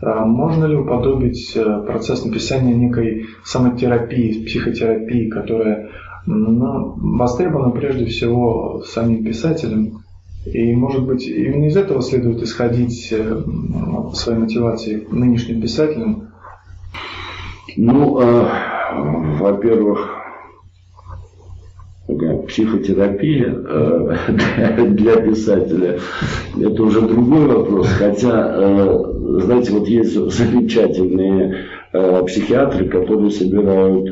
э, 0.00 0.24
можно 0.24 0.64
ли 0.64 0.76
уподобить 0.76 1.52
э, 1.54 1.82
процесс 1.86 2.24
написания 2.24 2.74
некой 2.74 3.26
самотерапии, 3.44 4.44
психотерапии, 4.46 5.28
которая 5.28 5.90
ну, 6.24 6.94
востребована 6.96 7.70
прежде 7.70 8.06
всего 8.06 8.82
самим 8.86 9.22
писателем? 9.22 10.02
И, 10.46 10.74
может 10.74 11.04
быть, 11.04 11.26
именно 11.26 11.66
из 11.66 11.76
этого 11.76 12.00
следует 12.00 12.40
исходить 12.42 13.08
э, 13.10 13.42
своей 14.14 14.38
мотивации 14.38 15.06
нынешним 15.10 15.60
писателям? 15.60 16.28
Ну, 17.76 18.20
э, 18.20 18.48
во-первых, 19.38 20.15
психотерапия 22.46 23.52
э, 23.52 24.86
для 24.90 25.16
писателя, 25.16 25.98
это 26.60 26.82
уже 26.82 27.00
другой 27.02 27.46
вопрос. 27.46 27.88
Хотя, 27.98 28.54
э, 28.54 29.04
знаете, 29.42 29.72
вот 29.72 29.88
есть 29.88 30.14
замечательные 30.14 31.64
э, 31.92 32.22
психиатры, 32.26 32.88
которые 32.88 33.30
собирают 33.30 34.08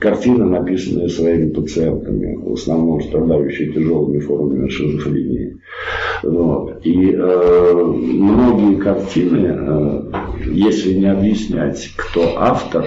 картины, 0.00 0.44
написанные 0.44 1.08
своими 1.08 1.50
пациентами, 1.50 2.36
в 2.36 2.54
основном 2.54 3.02
страдающие 3.02 3.72
тяжелыми 3.72 4.18
формами 4.18 4.68
шизофрении. 4.68 5.60
Вот. 6.22 6.80
И 6.84 7.12
э, 7.12 7.74
многие 7.74 8.76
картины, 8.76 9.46
э, 9.46 10.12
если 10.46 10.94
не 10.94 11.06
объяснять, 11.06 11.92
кто 11.96 12.38
автор, 12.38 12.86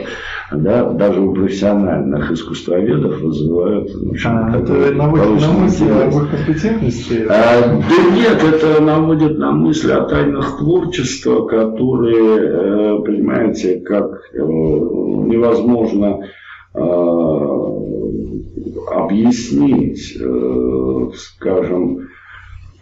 да, 0.52 0.90
даже 0.90 1.22
у 1.22 1.34
профессиональных 1.34 2.32
искусствоведов 2.32 3.22
вызывают 3.22 3.92
а, 4.26 4.58
это 4.58 4.92
наводит 4.94 5.42
на 5.42 5.52
мысли 5.52 5.90
о 5.90 6.08
их 6.08 6.32
компетентности? 6.32 7.26
А, 7.30 7.62
да 7.62 8.16
нет, 8.16 8.44
это 8.44 8.82
наводит 8.82 9.38
на 9.38 9.52
мысли 9.52 9.92
о 9.92 10.06
тайнах 10.06 10.58
творчества, 10.58 11.46
которые, 11.46 12.40
э, 12.40 13.04
понимаете, 13.06 13.80
как 13.82 14.22
э, 14.34 14.40
невозможно 14.40 16.22
объяснить, 18.92 20.18
скажем, 21.18 22.08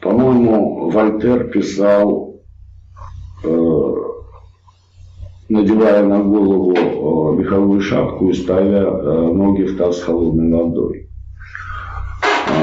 по-моему, 0.02 0.90
Вольтер 0.90 1.50
писал 1.50 2.28
надевая 5.50 6.06
на 6.06 6.24
голову 6.24 6.74
э, 6.76 7.40
меховую 7.40 7.82
шапку 7.82 8.30
и 8.30 8.34
ставя 8.34 8.84
э, 8.84 9.32
ноги 9.32 9.64
в 9.64 9.78
таз 9.78 10.00
с 10.00 10.04
холодной 10.04 10.52
водой. 10.52 11.10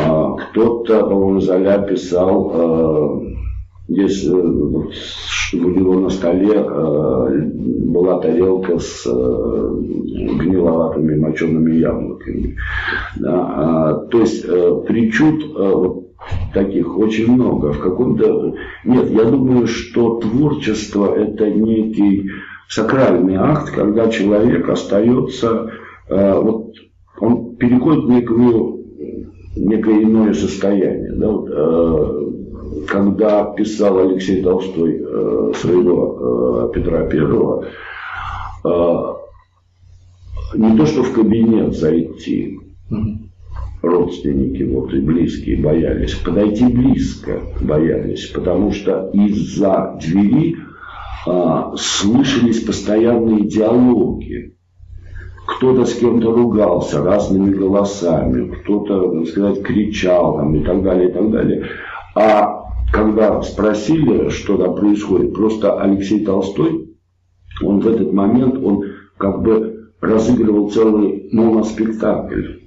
А, 0.07 0.35
кто-то, 0.35 1.07
по-моему, 1.07 1.41
Золя 1.41 1.79
писал, 1.79 2.53
э, 2.55 3.21
если 5.55 5.65
у 5.65 5.71
него 5.71 6.01
на 6.01 6.11
столе 6.11 6.63
была 6.63 8.21
тарелка 8.21 8.79
с 8.79 9.07
гниловатыми 9.07 11.19
мочеными 11.19 11.77
яблоками. 11.77 12.59
Да, 13.17 13.33
а, 13.33 13.95
то 14.11 14.21
есть 14.21 14.45
причуд 14.87 15.47
вот, 15.57 16.05
таких 16.53 16.99
очень 16.99 17.33
много. 17.33 17.73
В 17.73 17.81
каком-то... 17.81 18.55
Нет, 18.85 19.11
я 19.11 19.25
думаю, 19.25 19.67
что 19.67 20.19
творчество 20.19 21.15
это 21.15 21.51
некий 21.51 22.31
сакральный 22.69 23.37
акт, 23.37 23.71
когда 23.71 24.09
человек 24.09 24.69
остается, 24.69 25.71
э, 26.09 26.41
вот 26.41 26.75
он 27.21 27.57
переходит 27.57 28.05
в 28.05 28.11
некую, 28.11 28.85
некое 29.57 30.03
иное 30.03 30.35
состояние. 30.35 31.13
Да, 31.13 31.31
вот, 31.31 31.49
э, 31.51 32.25
когда 32.87 33.45
писал 33.45 33.99
Алексей 33.99 34.43
Толстой 34.43 35.01
э, 35.01 35.53
своего 35.57 36.71
э, 36.71 36.75
Петра 36.75 37.07
Первого, 37.07 37.67
э, 38.65 39.15
не 40.55 40.77
то 40.77 40.87
что 40.87 41.03
в 41.03 41.13
кабинет 41.13 41.75
зайти, 41.75 42.59
родственники 43.83 44.63
вот 44.63 44.93
и 44.93 45.01
близкие 45.01 45.63
боялись, 45.63 46.15
подойти 46.15 46.67
близко 46.67 47.41
боялись, 47.61 48.27
потому 48.27 48.73
что 48.73 49.11
из-за 49.13 49.99
двери 50.01 50.57
а, 51.27 51.75
слышались 51.77 52.61
постоянные 52.61 53.47
диалоги. 53.47 54.55
Кто-то 55.47 55.85
с 55.85 55.95
кем-то 55.95 56.33
ругался 56.33 57.03
разными 57.03 57.53
голосами, 57.53 58.51
кто-то, 58.51 59.11
так 59.11 59.29
сказать, 59.29 59.63
кричал 59.63 60.37
там, 60.37 60.55
и 60.55 60.65
так 60.65 60.83
далее, 60.83 61.11
и 61.11 61.13
так 61.13 61.31
далее. 61.31 61.67
А 62.15 62.64
когда 62.95 63.43
спросили, 63.43 64.29
что 64.29 64.57
там 64.57 64.77
происходит, 64.77 65.35
просто 65.35 65.81
Алексей 65.81 66.25
Толстой, 66.25 66.95
он 67.61 67.81
в 67.81 67.89
этот 67.89 68.13
момент, 68.13 68.57
он 68.65 68.85
как 69.19 69.43
бы 69.43 69.91
разыгрывал 70.01 70.71
целый 70.71 71.29
моноспектакль. 71.33 72.61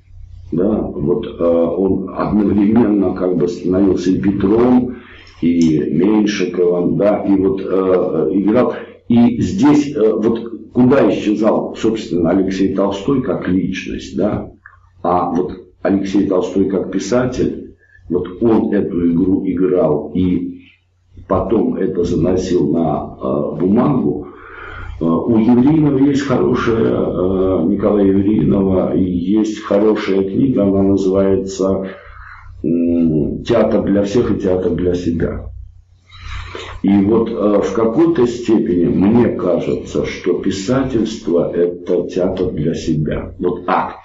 Да, 0.51 0.81
вот 0.81 1.25
э, 1.25 1.43
он 1.43 2.09
одновременно 2.13 3.13
как 3.13 3.37
бы 3.37 3.47
становился 3.47 4.11
и 4.11 4.19
Петром, 4.19 4.97
и 5.41 5.77
Меньшиковым, 5.77 6.97
да, 6.97 7.23
и 7.23 7.35
вот 7.35 7.61
э, 7.61 8.29
играл. 8.33 8.73
И 9.07 9.41
здесь 9.41 9.95
э, 9.95 10.11
вот 10.11 10.71
куда 10.73 11.09
исчезал, 11.09 11.73
собственно, 11.77 12.31
Алексей 12.31 12.75
Толстой 12.75 13.21
как 13.21 13.47
личность, 13.47 14.17
да, 14.17 14.51
а 15.03 15.31
вот 15.31 15.53
Алексей 15.83 16.27
Толстой 16.27 16.65
как 16.69 16.91
писатель, 16.91 17.66
вот 18.09 18.27
он 18.41 18.71
эту 18.73 19.11
игру 19.11 19.43
играл 19.45 20.11
и 20.13 20.61
потом 21.27 21.75
это 21.75 22.03
заносил 22.03 22.71
на 22.71 23.17
э, 23.19 23.59
бумагу. 23.59 24.27
Э, 24.99 25.05
у 25.05 25.37
Евреинова 25.37 25.97
есть 25.97 26.21
хорошая, 26.21 26.93
э, 26.93 27.63
Николая 27.67 28.05
Евреинова, 28.05 28.95
есть 28.95 29.61
хорошая 29.63 30.23
книга, 30.23 30.63
она 30.63 30.83
называется 30.83 31.87
театр 32.63 33.83
для 33.83 34.03
всех 34.03 34.31
и 34.31 34.39
театр 34.39 34.71
для 34.71 34.95
себя. 34.95 35.47
И 36.83 37.01
вот 37.01 37.29
э, 37.29 37.61
в 37.61 37.73
какой-то 37.73 38.27
степени 38.27 38.85
мне 38.85 39.29
кажется, 39.29 40.05
что 40.05 40.39
писательство– 40.39 41.51
это 41.53 42.07
театр 42.07 42.51
для 42.51 42.73
себя. 42.75 43.33
Вот 43.39 43.63
акт, 43.67 43.99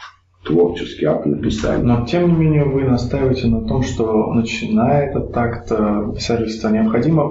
творческий 0.45 1.07
акт 1.07 1.27
написания. 1.27 1.83
Но 1.83 2.05
тем 2.07 2.29
не 2.29 2.35
менее 2.35 2.65
вы 2.65 2.83
настаиваете 2.83 3.47
на 3.47 3.67
том, 3.67 3.83
что 3.83 4.33
начиная 4.33 5.09
этот 5.09 5.37
акт 5.37 5.71
э, 5.71 6.13
писательства 6.15 6.69
необходимо 6.69 7.29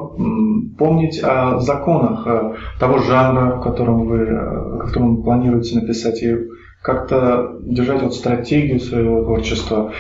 помнить 0.78 1.22
о 1.24 1.60
законах 1.60 2.26
э, 2.26 2.54
того 2.80 3.00
жанра, 3.00 3.58
в 3.58 3.62
котором 3.62 4.08
вы, 4.08 4.26
в 4.26 4.86
котором 4.86 5.18
вы 5.18 5.24
планируете 5.24 5.80
написать, 5.80 6.24
и 6.24 6.38
как-то 6.82 7.58
держать 7.62 8.02
вот 8.02 8.16
стратегию 8.16 8.80
своего 8.80 9.24
творчества 9.24 9.92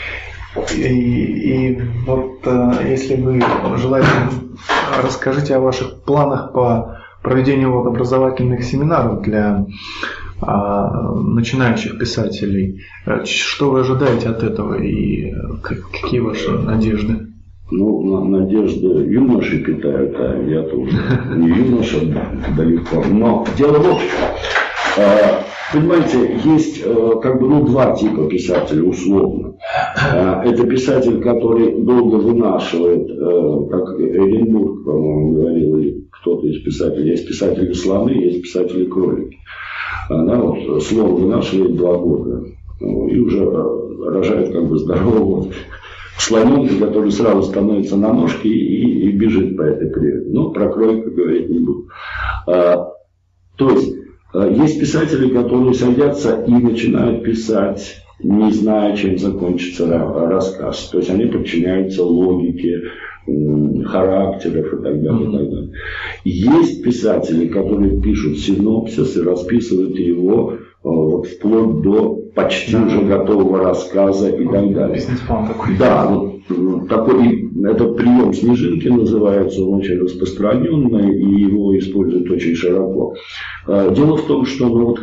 и, 0.75 0.83
и 0.83 1.81
вот 2.05 2.39
э, 2.45 2.71
если 2.89 3.15
вы 3.15 3.41
желаете, 3.77 4.09
расскажите 5.01 5.55
о 5.55 5.61
ваших 5.61 6.01
планах 6.03 6.51
по 6.51 6.97
проведению 7.23 7.71
вот 7.71 7.87
образовательных 7.87 8.63
семинаров 8.63 9.21
для 9.21 9.65
начинающих 10.41 11.99
писателей. 11.99 12.81
Э, 13.05 13.23
что 13.25 13.71
вы 13.71 13.81
ожидаете 13.81 14.29
от 14.29 14.43
этого 14.43 14.81
и 14.81 15.33
какие 15.61 16.19
ваши 16.19 16.51
надежды? 16.51 17.27
Ну, 17.69 18.25
надежды 18.25 18.87
юноши 18.87 19.59
питают, 19.59 20.13
а 20.17 20.43
я 20.43 20.63
тоже 20.63 20.91
не 21.37 21.47
юноша 21.47 21.99
далеко. 22.57 23.03
Но 23.09 23.45
дело 23.57 23.79
в 23.79 23.83
том, 23.83 23.99
что 23.99 25.41
Понимаете, 25.71 26.37
есть 26.43 26.81
э, 26.83 27.11
как 27.21 27.39
бы 27.39 27.47
ну, 27.47 27.65
два 27.65 27.95
типа 27.95 28.27
писателей 28.27 28.81
условно. 28.81 29.55
Э, 30.13 30.41
это 30.43 30.67
писатель, 30.67 31.21
который 31.21 31.81
долго 31.81 32.17
вынашивает, 32.17 33.09
э, 33.09 33.69
как 33.69 33.97
Эренбург, 33.97 34.83
по-моему, 34.83 35.33
говорил, 35.33 35.77
или 35.77 36.07
кто-то 36.11 36.45
из 36.47 36.61
писателей. 36.61 37.11
Есть 37.11 37.25
писатели 37.25 37.71
слоны, 37.71 38.09
есть 38.09 38.41
писатели 38.41 38.83
кролики. 38.83 39.37
Она 40.09 40.35
вот 40.37 40.83
слово 40.83 41.15
вынашивает 41.15 41.75
два 41.75 41.97
года. 41.97 42.45
И 42.79 43.19
уже 43.19 43.45
рожает 44.05 44.51
как 44.51 44.67
бы 44.67 44.77
здорового 44.77 45.51
слоненка, 46.17 46.87
который 46.87 47.11
сразу 47.11 47.43
становится 47.43 47.97
на 47.97 48.13
ножки 48.13 48.47
и, 48.47 49.09
и 49.09 49.11
бежит 49.11 49.55
по 49.57 49.61
этой 49.61 49.89
природе. 49.89 50.29
Но 50.29 50.51
про 50.51 50.69
кролика 50.69 51.09
говорить 51.09 51.49
не 51.49 51.59
буду. 51.59 51.87
То 52.45 53.69
есть 53.69 54.01
Э, 54.33 54.49
есть 54.51 54.79
писатели, 54.79 55.29
которые 55.29 55.73
садятся 55.73 56.43
и 56.47 56.51
начинают 56.51 57.23
писать, 57.23 58.03
не 58.19 58.51
зная, 58.51 58.95
чем 58.95 59.17
закончится 59.17 59.87
рассказ. 59.87 60.89
То 60.91 60.99
есть 60.99 61.09
они 61.09 61.25
подчиняются 61.25 62.03
логике, 62.03 62.81
характеров 63.85 64.73
и 64.73 64.83
так 64.83 65.01
далее. 65.01 65.29
И 65.29 65.31
так 65.31 65.49
далее. 65.49 65.71
Есть 66.23 66.83
писатели, 66.83 67.47
которые 67.47 68.01
пишут 68.01 68.39
синопсис 68.39 69.17
и 69.17 69.21
расписывают 69.21 69.97
его 69.97 70.53
э, 70.53 70.57
вот, 70.83 71.27
вплоть 71.27 71.81
до 71.81 72.21
почти 72.35 72.75
уже 72.75 73.01
готового 73.01 73.59
рассказа 73.59 74.29
и 74.29 74.45
так 74.47 74.73
далее. 74.73 75.01
Да, 75.77 76.07
вот 76.07 76.31
такой, 76.87 77.49
этот 77.63 77.97
прием 77.97 78.33
снежинки 78.33 78.87
называется, 78.87 79.63
он 79.63 79.79
очень 79.79 79.99
распространенный, 79.99 81.15
и 81.15 81.41
его 81.43 81.77
используют 81.77 82.29
очень 82.29 82.55
широко. 82.55 83.15
А, 83.67 83.89
дело 83.91 84.17
в 84.17 84.25
том, 84.25 84.45
что 84.45 84.67
ну, 84.67 84.85
вот, 84.85 84.99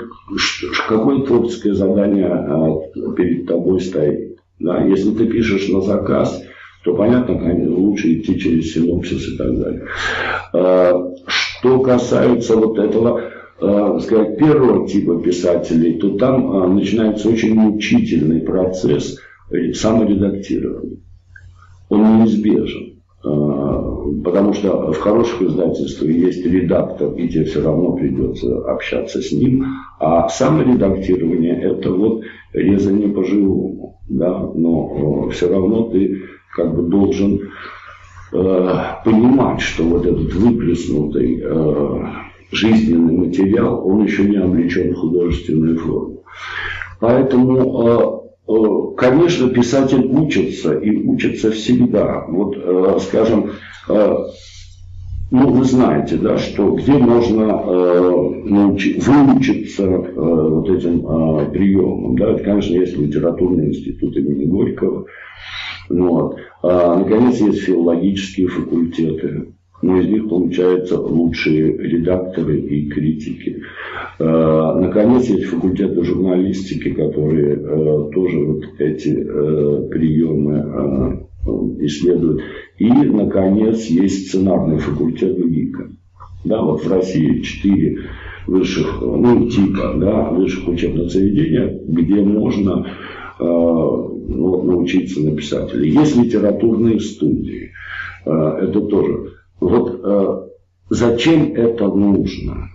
какое 0.89 1.23
творческое 1.23 1.75
задание 1.75 2.27
а, 2.27 2.81
перед 3.17 3.47
тобой 3.47 3.81
стоит. 3.81 4.39
Да? 4.59 4.83
Если 4.85 5.11
ты 5.11 5.27
пишешь 5.27 5.69
на 5.69 5.81
заказ, 5.81 6.43
то 6.89 6.95
понятно, 6.95 7.39
лучше 7.69 8.15
идти 8.15 8.39
через 8.39 8.73
синопсис 8.73 9.35
и 9.35 9.37
так 9.37 9.59
далее. 9.59 9.85
А, 10.55 11.15
что 11.27 11.81
касается 11.81 12.57
вот 12.57 12.79
этого 12.79 13.21
сказать, 14.01 14.39
первого 14.39 14.87
типа 14.89 15.21
писателей, 15.21 15.99
то 15.99 16.17
там 16.17 16.77
начинается 16.77 17.29
очень 17.29 17.55
мучительный 17.55 18.41
процесс 18.41 19.19
саморедактирования 19.75 20.99
он 21.89 22.19
неизбежен. 22.19 22.95
А, 23.25 24.05
потому 24.25 24.53
что 24.53 24.93
в 24.93 24.99
хороших 24.99 25.43
издательствах 25.43 26.11
есть 26.11 26.45
редактор, 26.45 27.13
и 27.15 27.29
тебе 27.29 27.45
все 27.45 27.63
равно 27.63 27.93
придется 27.93 28.59
общаться 28.71 29.21
с 29.21 29.33
ним. 29.33 29.65
А 29.99 30.29
саморедактирование– 30.29 31.61
это 31.63 31.91
вот 31.91 32.23
резание 32.53 33.09
по-живому. 33.09 33.99
Да? 34.09 34.51
Но 34.55 35.29
все 35.31 35.51
равно 35.51 35.85
ты 35.91 36.23
как 36.55 36.75
бы 36.75 36.83
должен 36.83 37.51
э, 38.33 38.79
понимать, 39.05 39.61
что 39.61 39.85
вот 39.85 40.07
этот 40.07 40.33
выплеснутый 40.35 41.41
э, 41.43 42.05
жизненный 42.53 43.27
материал, 43.27 43.87
он 43.87 44.05
еще 44.05 44.25
не 44.25 44.37
облечен 44.37 44.93
в 44.93 44.97
художественную 44.99 45.79
форму. 45.79 46.19
Поэтому, 47.01 48.25
э, 48.49 48.53
э, 48.53 48.97
конечно, 48.97 49.49
писатель 49.51 50.07
учится 50.07 50.75
и 50.75 50.97
учится 51.05 51.51
всегда. 51.51 52.25
Вот, 52.29 52.57
э, 52.57 52.99
скажем, 53.01 53.53
ну, 55.31 55.51
вы 55.51 55.65
знаете, 55.65 56.17
да, 56.17 56.37
что 56.39 56.73
где 56.73 56.93
можно 56.93 57.47
научи, 58.45 58.99
выучиться 58.99 59.87
вот 59.87 60.69
этим 60.71 61.03
приемам. 61.53 62.17
Да? 62.17 62.33
Это, 62.33 62.45
конечно, 62.45 62.75
есть 62.75 62.97
литературный 62.97 63.69
институт 63.69 64.17
имени 64.17 64.45
Горького. 64.45 65.07
Вот. 65.89 66.37
А, 66.63 66.99
наконец, 66.99 67.41
есть 67.41 67.61
филологические 67.61 68.49
факультеты 68.49 69.49
но 69.83 70.01
из 70.01 70.09
них 70.09 70.29
получаются 70.29 71.01
лучшие 71.01 71.77
редакторы 71.77 72.61
и 72.61 72.89
критики. 72.89 73.63
Э, 74.19 74.73
наконец, 74.77 75.29
есть 75.29 75.45
факультеты 75.45 76.03
журналистики, 76.03 76.91
которые 76.91 77.55
э, 77.55 78.11
тоже 78.13 78.39
вот 78.39 78.65
эти 78.79 79.09
э, 79.11 79.89
приемы 79.91 81.27
исследуют. 81.81 82.43
И, 82.79 82.91
наконец, 82.91 83.85
есть 83.87 84.29
сценарный 84.29 84.79
факультет 84.79 85.39
ГИКа. 85.39 85.91
Да, 86.45 86.63
вот 86.63 86.85
в 86.85 86.93
России 86.93 87.41
четыре 87.41 88.01
высших, 88.47 89.01
ну, 89.01 89.49
типа, 89.49 89.95
да, 89.97 90.31
высших 90.31 90.69
учебных 90.69 91.11
заведения, 91.11 91.81
где 91.87 92.23
можно 92.23 92.87
ну, 94.29 94.63
научиться 94.63 95.21
на 95.21 95.35
писателя. 95.35 95.85
Есть 95.85 96.17
литературные 96.17 97.01
студии. 97.01 97.73
Это 98.25 98.81
тоже 98.83 99.39
вот 99.61 100.01
э, 100.03 100.49
зачем 100.91 101.55
это 101.55 101.89
нужно? 101.89 102.69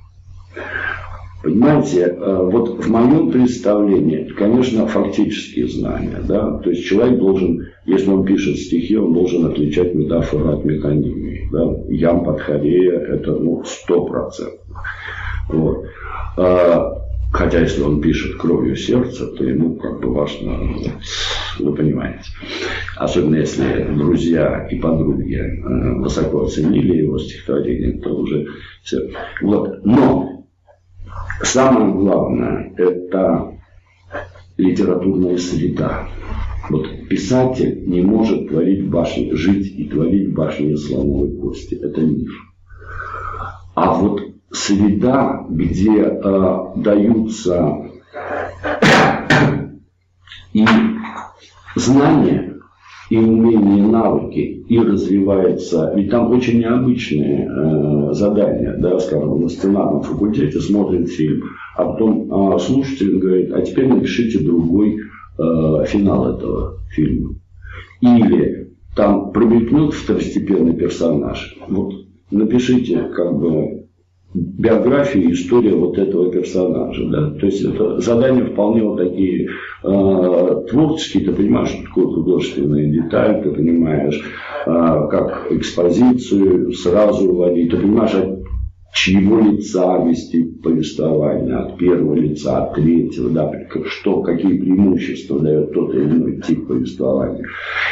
Понимаете, 1.42 2.02
э, 2.02 2.50
вот 2.52 2.84
в 2.84 2.90
моем 2.90 3.32
представлении, 3.32 4.24
конечно, 4.38 4.88
фактические 4.88 5.68
знания, 5.68 6.22
да, 6.26 6.58
то 6.60 6.70
есть 6.70 6.86
человек 6.86 7.20
должен, 7.20 7.68
если 7.86 8.10
он 8.10 8.26
пишет 8.26 8.58
стихи, 8.58 8.98
он 8.98 9.14
должен 9.14 9.46
отличать 9.46 9.94
метафору 9.94 10.54
от 10.54 10.64
метонимии, 10.64 11.50
да, 11.52 11.76
Ям 11.90 12.24
Подхорея 12.24 12.98
это, 13.00 13.34
ну, 13.34 13.62
сто 13.66 14.06
процентов. 14.06 14.62
Вот. 15.50 15.86
Хотя, 17.34 17.62
если 17.62 17.82
он 17.82 18.00
пишет 18.00 18.38
кровью 18.38 18.76
сердца, 18.76 19.26
то 19.26 19.44
ему 19.44 19.76
как 19.78 20.00
бы 20.02 20.14
важно, 20.14 20.70
вы 21.60 21.74
понимаете. 21.74 22.30
Особенно 22.96 23.38
если 23.38 23.92
друзья 23.96 24.68
и 24.70 24.78
подруги 24.78 25.38
э, 25.38 25.94
высоко 26.00 26.44
оценили 26.44 26.98
его 26.98 27.18
стихотворение, 27.18 28.00
то 28.02 28.16
уже 28.16 28.46
все. 28.84 29.10
Вот. 29.42 29.84
Но 29.84 30.46
самое 31.42 31.92
главное– 31.92 32.72
это 32.78 33.58
литературная 34.58 35.38
среда. 35.38 36.08
Вот 36.70 36.88
писатель 37.10 37.84
не 37.88 38.02
может 38.02 38.50
творить 38.50 38.88
башни, 38.88 39.32
жить 39.34 39.74
и 39.76 39.86
творить 39.86 40.32
башни 40.36 40.76
слоновой 40.76 41.36
кости. 41.36 41.80
Это 41.82 42.00
миф. 42.00 42.32
А 43.74 43.92
вот 43.96 44.33
среда, 44.54 45.46
где 45.50 46.04
э, 46.04 46.60
даются 46.76 47.82
и 50.54 50.66
знания, 51.76 52.54
и 53.10 53.18
умения, 53.18 53.78
и 53.80 53.88
навыки, 53.88 54.64
и 54.70 54.80
развивается. 54.80 55.92
Ведь 55.96 56.12
там 56.12 56.32
очень 56.32 56.60
необычные 56.60 57.48
э, 57.48 58.14
задания, 58.14 58.78
да, 58.78 59.00
скажем, 59.00 59.42
на 59.42 59.50
сценарном 59.50 60.04
факультете 60.04 60.60
смотрит 60.60 61.10
фильм, 61.10 61.44
а 61.76 61.86
потом 61.86 62.54
э, 62.56 62.60
слушатель 62.60 63.18
говорит, 63.18 63.52
а 63.52 63.62
теперь 63.62 63.88
напишите 63.88 64.40
другой 64.40 64.98
э, 64.98 65.86
финал 65.88 66.36
этого 66.36 66.78
фильма. 66.92 67.36
Или 68.02 68.72
там 68.96 69.32
промелькнет 69.32 69.94
второстепенный 69.94 70.76
персонаж. 70.76 71.58
Вот 71.68 71.94
напишите 72.30 73.10
как 73.16 73.36
бы 73.36 73.83
биография 74.34 75.22
и 75.22 75.32
история 75.34 75.76
вот 75.76 75.98
этого 75.98 76.32
персонажа. 76.32 77.08
Да? 77.08 77.32
То 77.32 77.46
есть 77.46 77.64
это 77.64 78.00
задания 78.00 78.46
вполне 78.46 78.84
вот 78.84 78.98
такие 78.98 79.50
э, 79.84 80.66
творческие, 80.70 81.26
ты 81.26 81.34
понимаешь, 81.34 81.70
что 81.70 81.84
такое 81.84 82.06
художественная 82.06 82.88
деталь, 82.88 83.44
ты 83.44 83.52
понимаешь, 83.52 84.20
э, 84.66 84.70
как 84.70 85.52
экспозицию 85.52 86.74
сразу 86.74 87.34
вводить, 87.34 87.72
ты 87.72 87.78
понимаешь, 87.78 88.14
от 88.16 88.40
чьего 88.94 89.40
лица 89.40 90.04
вести 90.06 90.44
повествование, 90.44 91.58
от 91.58 91.78
первого 91.78 92.16
лица, 92.16 92.64
от 92.64 92.76
третьего, 92.76 93.30
да, 93.30 93.52
что, 93.88 94.22
какие 94.22 94.58
преимущества 94.58 95.40
дает 95.40 95.74
тот 95.74 95.94
или 95.96 96.04
иной 96.04 96.42
тип 96.42 96.68
повествования 96.68 97.46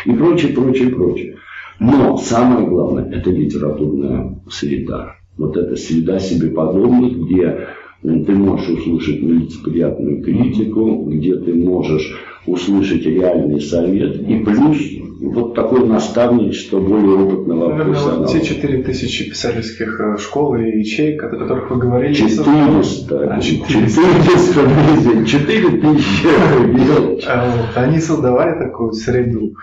и 0.05 0.11
прочее, 0.11 0.53
прочее, 0.53 0.89
прочее. 0.89 1.37
Но 1.79 2.17
самое 2.17 2.67
главное– 2.67 3.09
это 3.11 3.31
литературная 3.31 4.39
среда 4.47 5.15
вот 5.37 5.57
эта 5.57 5.75
среда 5.75 6.19
себе 6.19 6.49
подобных, 6.49 7.25
где 7.25 7.67
ты 8.01 8.31
можешь 8.33 8.69
услышать 8.69 9.21
нелицеприятную 9.21 10.23
критику, 10.23 11.05
где 11.05 11.35
ты 11.35 11.53
можешь 11.53 12.17
услышать 12.45 13.05
реальный 13.05 13.61
совет, 13.61 14.27
и 14.27 14.43
плюс 14.43 14.77
вот 15.21 15.53
такое 15.53 15.85
наставничество 15.85 16.79
более 16.79 17.15
опытного 17.15 17.69
Наверное, 17.69 17.93
профессионала. 17.93 18.19
Вот 18.21 18.31
те 18.31 18.41
4 18.41 18.83
тысячи 18.83 19.29
писательских 19.29 19.99
э, 19.99 20.17
школ 20.17 20.55
и 20.55 20.79
ячеек, 20.79 21.23
о 21.23 21.29
которых 21.29 21.69
вы 21.69 21.77
говорили. 21.77 22.13
400. 22.13 23.35
А, 23.35 23.39
400. 23.39 25.25
4 25.25 25.69
тысячи. 25.69 27.27
А 27.27 27.53
они 27.75 27.99
создавали 27.99 28.57
такую 28.57 28.93
среду. 28.93 29.53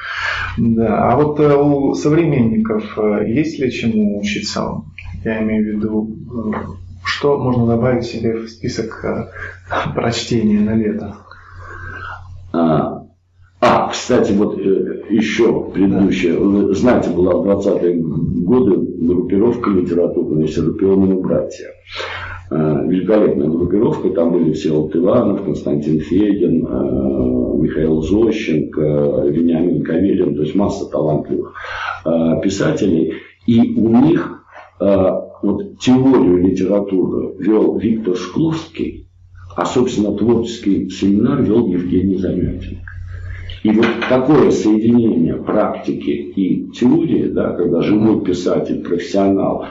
Да. 0.57 1.11
А 1.11 1.17
вот 1.17 1.41
э, 1.41 1.57
у 1.57 1.93
современников 1.95 2.97
э, 2.97 3.25
есть 3.29 3.59
ли 3.59 3.73
чему 3.73 4.21
учиться? 4.21 4.85
Я 5.25 5.43
имею 5.43 5.65
в 5.65 5.77
виду, 5.77 6.17
что 7.05 7.39
можно 7.39 7.67
добавить 7.67 8.05
себе 8.05 8.35
в 8.37 8.49
список 8.49 9.05
прочтения 9.95 10.61
на 10.61 10.75
лето? 10.75 11.17
А, 12.53 12.99
а, 13.61 13.89
кстати, 13.89 14.33
вот 14.33 14.59
э, 14.59 15.03
еще 15.11 15.71
предыдущее. 15.73 16.39
Вы 16.39 16.75
знаете, 16.75 17.11
была 17.11 17.35
в 17.35 17.47
20-е 17.47 18.01
годы 18.45 18.77
группировка 18.77 19.71
литературная 19.71 20.47
«Серпионные 20.47 21.19
братья». 21.19 21.67
Э, 22.51 22.87
великолепная 22.87 23.49
группировка. 23.49 24.11
Там 24.11 24.33
были 24.33 24.53
Всеволод 24.53 24.95
Иванов, 24.95 25.45
Константин 25.45 26.01
Федин, 26.01 26.67
э, 26.67 27.63
Михаил 27.63 28.01
Зощенко, 28.01 29.27
Вениамин 29.29 29.83
Кавелин. 29.83 30.37
То 30.37 30.43
есть 30.43 30.55
масса 30.55 30.89
талантливых 30.91 31.55
писателей. 32.43 33.15
И 33.47 33.75
у 33.77 33.89
них 33.89 34.38
вот 34.81 35.79
теорию 35.79 36.39
литературы 36.39 37.35
вел 37.39 37.77
Виктор 37.79 38.17
Шкловский, 38.17 39.09
а, 39.57 39.65
собственно, 39.65 40.17
творческий 40.17 40.89
семинар 40.89 41.43
вел 41.43 41.67
Евгений 41.69 42.17
Замятин. 42.17 42.79
И 43.65 43.71
вот 43.71 43.87
такое 44.09 44.51
соединение 44.51 45.35
практики 45.35 46.11
и 46.11 46.71
теории, 46.71 47.29
да, 47.29 47.55
когда 47.55 47.83
живой 47.83 48.25
писатель, 48.25 48.83
профессионал 48.83 49.67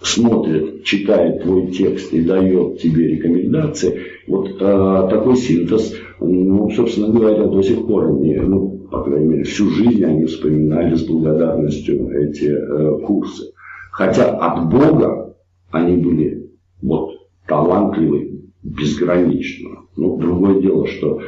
смотрит, 0.00 0.84
читает 0.84 1.42
твой 1.42 1.68
текст 1.68 2.12
и 2.12 2.22
дает 2.22 2.80
тебе 2.80 3.08
рекомендации, 3.08 4.00
вот 4.26 4.48
э, 4.60 5.08
такой 5.10 5.36
синтез, 5.36 5.94
ну, 6.20 6.70
собственно 6.70 7.08
говоря, 7.08 7.46
до 7.46 7.62
сих 7.62 7.86
пор 7.86 8.08
они, 8.08 8.36
ну, 8.36 8.86
по 8.90 9.02
крайней 9.02 9.26
мере, 9.26 9.44
всю 9.44 9.70
жизнь 9.70 10.04
они 10.04 10.26
вспоминали 10.26 10.94
с 10.94 11.02
благодарностью 11.02 12.10
эти 12.10 12.46
э, 12.46 12.98
курсы. 13.04 13.51
Хотя 13.92 14.36
от 14.36 14.68
Бога 14.68 15.36
они 15.70 15.96
были 15.96 16.50
вот 16.82 17.12
талантливы 17.46 18.42
безгранично. 18.64 19.70
Ну, 19.96 20.16
другое 20.18 20.60
дело, 20.60 20.86
что 20.88 21.20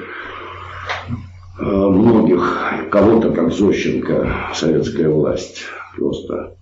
Э, 1.57 1.63
многих, 1.63 2.89
кого-то, 2.91 3.31
как 3.31 3.53
Зощенко, 3.53 4.29
советская 4.55 5.09
власть 5.09 5.63
просто 5.97 6.57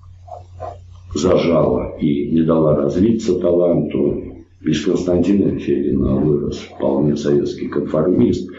зажала 1.14 1.96
и 1.98 2.30
не 2.30 2.42
дала 2.42 2.76
развиться 2.76 3.38
таланту. 3.38 4.22
Из 4.60 4.84
Константина 4.84 5.58
Федина 5.58 6.16
вырос 6.16 6.58
вполне 6.58 7.16
советский 7.16 7.68
конформист. 7.68 8.50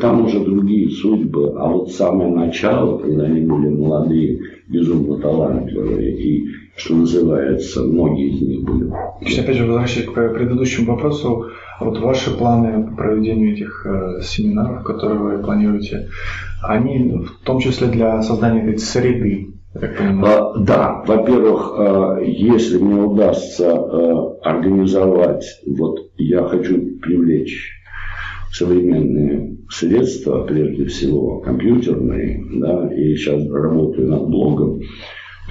там 0.00 0.26
уже 0.26 0.40
другие 0.40 0.90
судьбы, 0.90 1.54
а 1.56 1.68
вот 1.68 1.90
самое 1.90 2.30
начало, 2.30 2.98
когда 2.98 3.24
они 3.24 3.40
были 3.40 3.68
молодые, 3.68 4.40
безумно 4.68 5.18
талантливые 5.18 6.16
и 6.16 6.48
что 6.76 6.94
называется, 6.94 7.82
многие 7.82 8.30
из 8.30 8.42
них 8.42 8.62
были. 8.62 8.92
Значит, 9.20 9.38
опять 9.40 9.56
же, 9.56 9.66
возвращаясь 9.66 10.08
к 10.08 10.12
предыдущему 10.12 10.94
вопросу, 10.94 11.50
вот 11.80 11.98
ваши 11.98 12.36
планы 12.36 12.88
по 12.88 12.96
проведению 12.96 13.52
этих 13.52 13.86
э, 13.86 14.22
семинаров, 14.22 14.84
которые 14.84 15.20
вы 15.20 15.42
планируете, 15.42 16.08
они 16.62 17.26
в 17.26 17.44
том 17.44 17.60
числе 17.60 17.88
для 17.88 18.22
создания 18.22 18.62
этой 18.62 18.78
среды, 18.78 19.52
а, 19.74 20.58
да, 20.58 21.02
во-первых, 21.06 21.74
а, 21.78 22.20
если 22.20 22.78
мне 22.78 23.02
удастся 23.02 23.72
а, 23.72 24.36
организовать, 24.42 25.44
вот 25.66 26.10
я 26.18 26.44
хочу 26.44 26.98
привлечь 27.00 27.70
современные 28.52 29.56
средства, 29.70 30.44
прежде 30.44 30.84
всего 30.84 31.40
компьютерные, 31.40 32.44
да, 32.54 32.94
и 32.94 33.14
сейчас 33.14 33.48
работаю 33.48 34.10
над 34.10 34.28
блогом, 34.28 34.80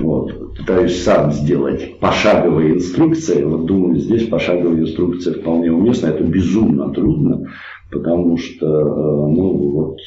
вот, 0.01 0.55
пытаюсь 0.57 1.01
сам 1.03 1.31
сделать 1.31 1.99
пошаговые 1.99 2.75
инструкции. 2.75 3.43
Вот 3.43 3.65
думаю, 3.65 3.97
здесь 3.97 4.27
пошаговые 4.27 4.83
инструкции 4.83 5.33
вполне 5.33 5.71
уместны. 5.71 6.07
Это 6.07 6.23
безумно 6.23 6.93
трудно, 6.93 7.47
потому 7.91 8.37
что, 8.37 8.65
ну, 8.65 9.57
вот, 9.57 9.97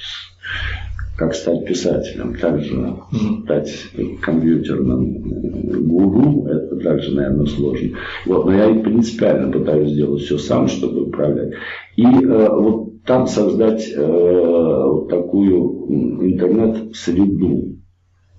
как 1.16 1.34
стать 1.34 1.64
писателем, 1.64 2.34
также 2.36 2.97
стать 3.45 3.72
компьютерным 4.20 5.14
э, 5.14 5.78
гуру, 5.78 6.47
это 6.47 6.76
также, 6.76 7.14
наверное, 7.14 7.47
сложно. 7.47 7.90
Вот, 8.26 8.47
но 8.47 8.53
я 8.53 8.70
и 8.70 8.82
принципиально 8.82 9.53
пытаюсь 9.53 9.90
сделать 9.90 10.22
все 10.22 10.38
сам, 10.38 10.66
чтобы 10.66 11.05
управлять. 11.05 11.53
И 11.97 12.05
э, 12.05 12.49
вот 12.49 13.05
там 13.05 13.26
создать 13.26 13.88
э, 13.95 15.07
такую 15.09 15.86
интернет-среду, 16.26 17.76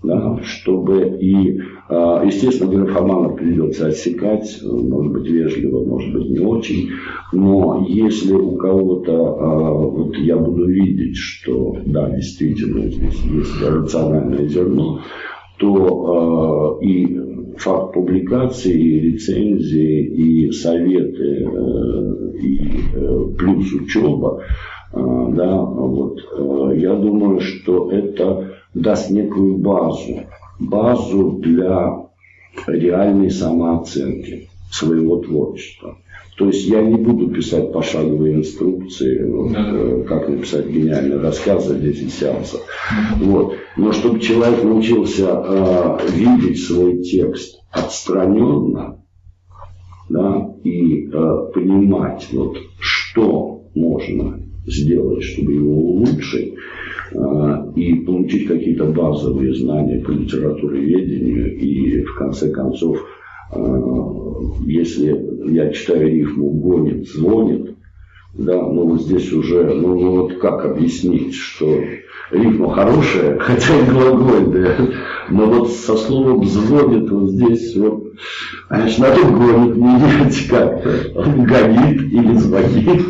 да, 0.06 0.39
чтобы 0.43 1.18
и, 1.20 1.60
а, 1.89 2.24
естественно, 2.26 2.72
графоманов 2.72 3.36
придется 3.36 3.88
отсекать, 3.88 4.60
может 4.64 5.14
быть, 5.14 5.28
вежливо, 5.28 5.86
может 5.86 6.14
быть, 6.14 6.30
не 6.30 6.39
очень, 6.39 6.89
но 7.34 7.86
если 7.88 8.34
у 8.34 8.56
кого-то, 8.56 9.14
а, 9.14 9.74
вот 9.74 10.16
я 10.18 10.38
буду 10.38 10.66
видеть, 10.66 11.18
что, 11.18 11.78
да, 11.86 12.10
действительно, 12.10 12.89
здесь 12.89 13.22
есть 13.24 13.62
рациональное 13.62 14.47
зерно, 14.47 15.01
то 15.58 16.80
а, 16.80 16.84
и 16.84 17.18
факт 17.58 17.93
публикации, 17.93 18.74
и 18.74 18.99
рецензии, 19.12 20.06
и 20.06 20.51
советы, 20.51 21.47
э, 21.49 22.32
и 22.41 22.70
э, 22.93 23.26
плюс 23.38 23.74
учеба, 23.74 24.41
да, 24.93 25.62
вот, 25.62 26.20
э, 26.20 26.78
я 26.78 26.93
думаю, 26.95 27.39
что 27.39 27.91
это 27.91 28.56
даст 28.76 29.09
некую 29.09 29.57
базу, 29.57 30.26
базу 30.59 31.39
для 31.41 32.05
реальной 32.67 33.32
самооценки 33.32 34.49
своего 34.71 35.17
творчества. 35.17 35.97
То 36.38 36.47
есть 36.47 36.67
я 36.67 36.82
не 36.82 36.95
буду 36.97 37.30
писать 37.30 37.71
пошаговые 37.71 38.36
инструкции, 38.36 39.23
вот, 39.23 39.53
э, 39.55 40.03
как 40.05 40.28
написать 40.28 40.67
гениальный 40.67 41.17
рассказ 41.17 41.65
за 41.65 41.76
10 41.76 42.11
сеансов. 42.11 42.61
Вот. 43.21 43.55
Но 43.78 43.93
чтобы 43.93 44.19
человек 44.19 44.61
научился 44.61 45.28
э, 45.30 45.97
видеть 46.13 46.61
свой 46.61 47.03
текст 47.03 47.61
отстраненно 47.71 49.01
да, 50.09 50.53
и 50.63 51.07
э, 51.07 51.51
понимать, 51.53 52.28
вот, 52.34 52.57
что 52.80 53.63
можно 53.73 54.39
сделать, 54.67 55.23
чтобы 55.23 55.53
его 55.53 55.71
улучшить, 55.71 56.55
и 57.76 57.95
получить 58.05 58.47
какие-то 58.47 58.86
базовые 58.86 59.53
знания 59.53 60.03
по 60.03 60.11
литературоведению 60.11 61.57
и 61.57 62.03
в 62.03 62.16
конце 62.16 62.51
концов, 62.51 63.05
а, 63.51 64.16
если 64.66 65.51
я 65.51 65.70
читаю 65.72 66.09
рифму 66.09 66.51
«гонит», 66.51 67.07
«звонит», 67.07 67.76
да, 68.34 68.61
ну 68.61 68.89
вот 68.89 69.01
здесь 69.01 69.32
уже, 69.32 69.63
ну, 69.74 69.99
ну 69.99 70.22
вот 70.22 70.38
как 70.39 70.66
объяснить, 70.66 71.34
что 71.34 71.82
рифма 72.32 72.73
хорошая, 72.73 73.38
хотя 73.39 73.80
и 73.80 73.84
глагольная, 73.84 74.78
но 75.30 75.45
вот 75.45 75.71
со 75.71 75.95
словом 75.95 76.43
«звонит» 76.45 77.09
вот 77.09 77.32
здесь 77.32 77.76
вот, 77.76 78.13
значит, 78.69 78.99
на 78.99 79.11
том 79.11 79.39
гонит, 79.39 79.76
не 79.76 79.99
видите 79.99 80.49
как, 80.49 80.86
он 81.15 81.45
гонит 81.45 82.01
или 82.01 82.36
звонит. 82.36 83.05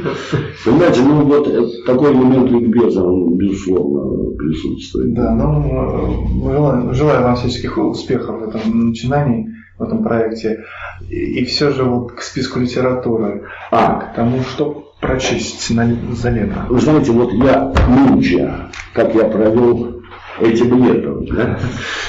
Понимаете, 0.63 1.01
ну 1.01 1.21
вот 1.25 1.85
такой 1.85 2.13
элемент 2.13 2.51
ликбеза, 2.51 3.03
он 3.03 3.35
безусловно 3.35 4.35
присутствует. 4.37 5.13
Да, 5.13 5.33
ну, 5.35 6.51
желаю, 6.51 6.93
желаю 6.93 7.23
вам 7.23 7.35
всяческих 7.35 7.77
успехов 7.77 8.41
в 8.41 8.49
этом 8.49 8.89
начинании 8.89 9.55
в 9.77 9.83
этом 9.83 10.03
проекте. 10.03 10.63
И, 11.09 11.41
и 11.41 11.45
все 11.45 11.71
же 11.71 11.83
вот 11.83 12.13
к 12.13 12.21
списку 12.21 12.59
литературы, 12.59 13.43
а. 13.71 13.99
к 13.99 14.15
тому, 14.15 14.41
что 14.43 14.84
прочесть 14.99 15.69
на, 15.71 15.95
за 16.13 16.29
лето? 16.29 16.65
Вы 16.69 16.79
знаете, 16.79 17.11
вот 17.11 17.33
я 17.33 17.73
нынче, 17.87 18.51
как 18.93 19.13
я 19.15 19.25
провел 19.25 20.01
этим 20.39 20.83
летом. 20.83 21.25
Да? 21.25 21.59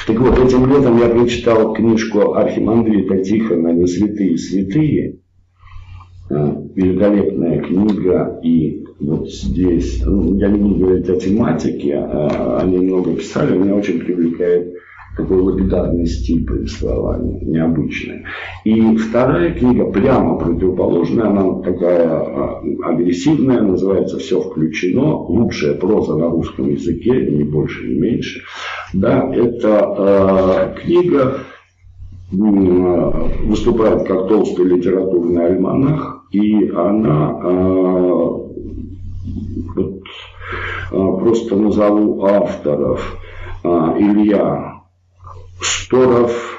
Так 0.05 0.19
вот, 0.19 0.39
этим 0.39 0.69
летом 0.69 0.97
я 0.99 1.09
прочитал 1.09 1.73
книжку 1.73 2.33
Архимандрита 2.33 3.23
Тихона 3.23 3.69
«Не 3.69 3.87
святые 3.87 4.37
святые». 4.37 5.17
А, 6.29 6.61
великолепная 6.75 7.61
книга, 7.61 8.39
и 8.43 8.83
вот 8.99 9.31
здесь, 9.31 10.01
ну, 10.03 10.35
я 10.35 10.49
не 10.49 10.59
буду 10.59 10.75
говорить 10.75 11.09
о 11.09 11.15
тематике, 11.15 11.95
а, 11.95 12.59
они 12.61 12.79
много 12.79 13.15
писали, 13.15 13.57
меня 13.57 13.75
очень 13.75 13.99
привлекает 13.99 14.73
такой 15.17 15.41
лапидарный 15.41 16.05
стиль 16.05 16.45
повествования, 16.45 17.39
необычный. 17.41 18.23
И 18.63 18.95
вторая 18.97 19.51
книга 19.53 19.85
прямо 19.85 20.37
противоположная, 20.37 21.25
она 21.25 21.61
такая 21.63 22.07
а, 22.07 22.61
агрессивная, 22.83 23.61
называется 23.61 24.19
«Все 24.19 24.39
включено», 24.39 25.17
лучшая 25.17 25.73
проза 25.73 26.15
на 26.15 26.29
русском 26.29 26.69
языке, 26.69 27.31
ни 27.31 27.43
больше, 27.43 27.87
ни 27.87 27.95
меньше. 27.99 28.43
Да, 28.93 29.29
это 29.33 30.75
э, 30.77 30.81
книга 30.81 31.39
выступает 32.31 34.03
как 34.03 34.27
толстый 34.27 34.65
литературный 34.65 35.45
альманах, 35.45 36.25
и 36.31 36.69
она 36.69 37.39
э, 37.41 38.37
вот, 39.75 40.03
просто 40.91 41.55
назову 41.55 42.23
авторов. 42.25 43.17
Илья 43.63 44.66
Шторов, 45.59 46.57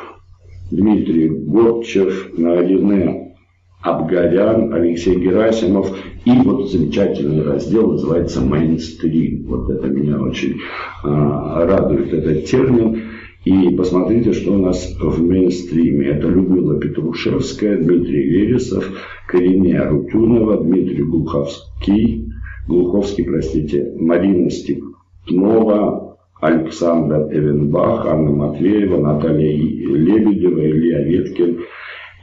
Дмитрий 0.70 1.28
Горчев, 1.28 2.30
Рене 2.36 3.36
Абгарян, 3.82 4.72
Алексей 4.72 5.16
Герасимов. 5.16 5.96
И 6.24 6.32
вот 6.32 6.70
замечательный 6.70 7.42
раздел 7.42 7.92
называется 7.92 8.40
«Мейнстрим». 8.40 9.44
Вот 9.46 9.70
это 9.70 9.86
меня 9.86 10.20
очень 10.20 10.56
а, 11.04 11.64
радует, 11.64 12.12
этот 12.12 12.44
термин. 12.46 13.02
И 13.44 13.70
посмотрите, 13.70 14.32
что 14.32 14.52
у 14.52 14.58
нас 14.58 14.94
в 15.00 15.22
мейнстриме. 15.22 16.08
Это 16.08 16.28
Людмила 16.28 16.78
Петрушевская, 16.78 17.78
Дмитрий 17.78 18.28
Вересов, 18.28 18.84
Каринэ 19.26 19.88
Арутюнова, 19.88 20.62
Дмитрий 20.62 21.04
Глуховский, 21.04 22.28
Глуховский, 22.66 23.24
простите, 23.24 23.94
Марина 23.96 24.50
Степнова, 24.50 26.07
Александр 26.40 27.28
Эвенбах, 27.32 28.06
Анна 28.06 28.30
Матвеева, 28.30 29.00
Наталья 29.00 29.56
Лебедева, 29.56 30.60
Илья 30.60 31.02
Веткин, 31.02 31.58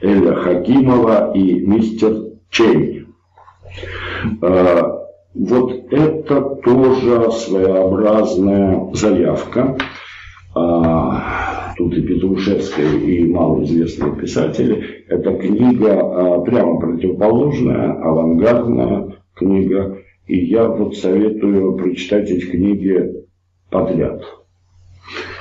Эля 0.00 0.34
Хакимова 0.34 1.32
и 1.34 1.60
мистер 1.60 2.14
Чейн. 2.50 3.08
А, 4.40 5.06
вот 5.34 5.72
это 5.90 6.40
тоже 6.64 7.30
своеобразная 7.30 8.90
заявка. 8.94 9.76
А, 10.54 11.74
тут 11.76 11.94
и 11.94 12.00
Петрушевская, 12.00 12.92
и 12.92 13.24
малоизвестные 13.30 14.16
писатели. 14.16 15.04
Это 15.08 15.34
книга 15.34 16.00
а, 16.00 16.40
прямо 16.40 16.80
противоположная, 16.80 17.92
авангардная 17.92 19.08
книга. 19.34 19.98
И 20.26 20.46
я 20.46 20.66
вот 20.68 20.96
советую 20.96 21.76
прочитать 21.76 22.30
эти 22.30 22.46
книги 22.46 23.25
подряд. 23.76 24.22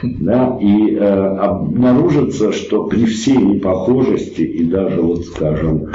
Да, 0.03 0.57
и 0.61 0.93
э, 0.93 0.99
обнаружится, 0.99 2.51
что 2.51 2.86
при 2.86 3.05
всей 3.05 3.38
непохожести 3.38 4.41
и 4.41 4.65
даже, 4.65 5.01
вот 5.01 5.25
скажем, 5.25 5.91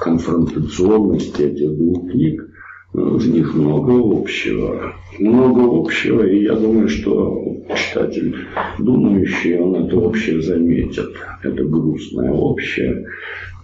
конфронтационности 0.00 1.42
этих 1.42 1.76
двух 1.76 2.10
книг, 2.10 2.48
в 2.92 3.28
них 3.28 3.54
много 3.54 3.92
общего. 4.18 4.94
Много 5.18 5.80
общего, 5.80 6.22
и 6.22 6.44
я 6.44 6.54
думаю, 6.54 6.88
что 6.88 7.44
читатель 7.76 8.34
думающий, 8.78 9.58
он 9.58 9.86
это 9.86 9.96
общее 9.96 10.40
заметит. 10.40 11.10
Это 11.42 11.64
грустное 11.64 12.30
общее, 12.30 13.06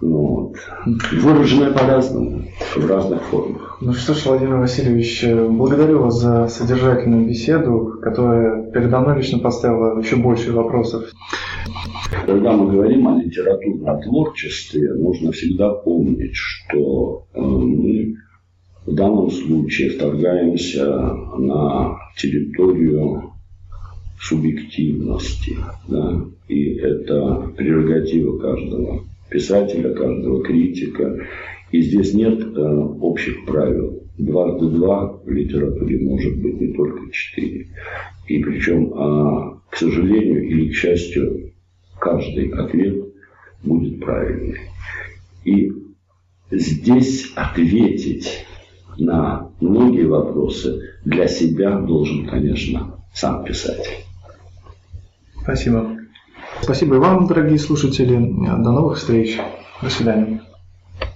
вот. 0.01 0.57
выраженное 1.13 1.71
по-разному, 1.71 2.45
в 2.77 2.87
разных 2.87 3.23
формах. 3.23 3.79
Ну 3.81 3.93
что 3.93 4.15
ж, 4.15 4.27
Владимир 4.27 4.57
Васильевич, 4.57 5.25
благодарю 5.25 6.01
вас 6.01 6.21
за 6.21 6.49
содержательную 6.49 7.27
беседу, 7.27 7.99
которая 8.03 8.71
передо 8.73 9.01
мной 9.01 9.19
лично 9.19 9.39
поставила 9.39 9.99
еще 10.01 10.17
больше 10.17 10.53
вопросов. 10.53 11.05
Когда 12.27 12.53
мы 12.53 12.73
говорим 12.73 13.09
о 13.09 13.23
литературном 13.23 14.01
творчестве, 14.03 14.93
нужно 14.95 15.33
всегда 15.33 15.71
помнить, 15.71 16.35
что 16.35 17.27
э, 17.35 17.41
мы 17.41 18.17
в 18.87 18.95
данном 18.95 19.31
случае 19.31 19.91
вторгаемся 19.91 20.85
на 21.39 21.99
территорию 22.17 23.33
субъективности. 24.21 25.57
Да? 25.89 26.25
И 26.49 26.75
это 26.75 27.53
прерогатива 27.57 28.39
каждого 28.39 29.05
писателя, 29.31 29.95
каждого 29.95 30.43
критика. 30.43 31.19
И 31.73 31.81
здесь 31.81 32.15
нет 32.15 32.41
э, 32.41 32.61
общих 33.01 33.45
правил. 33.47 34.03
Дважды 34.17 34.69
два 34.69 35.19
в 35.25 35.29
литературе 35.29 35.99
может 35.99 36.41
быть 36.41 36.61
не 36.61 36.73
только 36.73 37.11
четыре. 37.11 37.67
И 38.29 38.39
причем, 38.39 38.93
э, 38.93 39.59
к 39.71 39.77
сожалению 39.77 40.47
или 40.47 40.69
к 40.69 40.75
счастью, 40.75 41.53
каждый 41.99 42.51
ответ 42.51 43.07
будет 43.65 43.99
правильный. 44.01 44.59
И 45.45 45.73
здесь 46.51 47.33
ответить 47.35 48.44
на 48.99 49.49
многие 49.61 50.07
вопросы 50.07 50.91
для 51.05 51.29
себя 51.29 51.79
должен, 51.79 52.27
конечно, 52.27 52.99
сам 53.13 53.45
писатель. 53.45 54.05
Спасибо. 55.43 55.99
Спасибо 56.63 56.97
и 56.97 56.99
вам, 56.99 57.27
дорогие 57.27 57.59
слушатели. 57.59 58.17
До 58.17 58.73
новых 58.73 58.99
встреч. 58.99 59.39
До 59.83 59.91
свидания. 59.91 60.41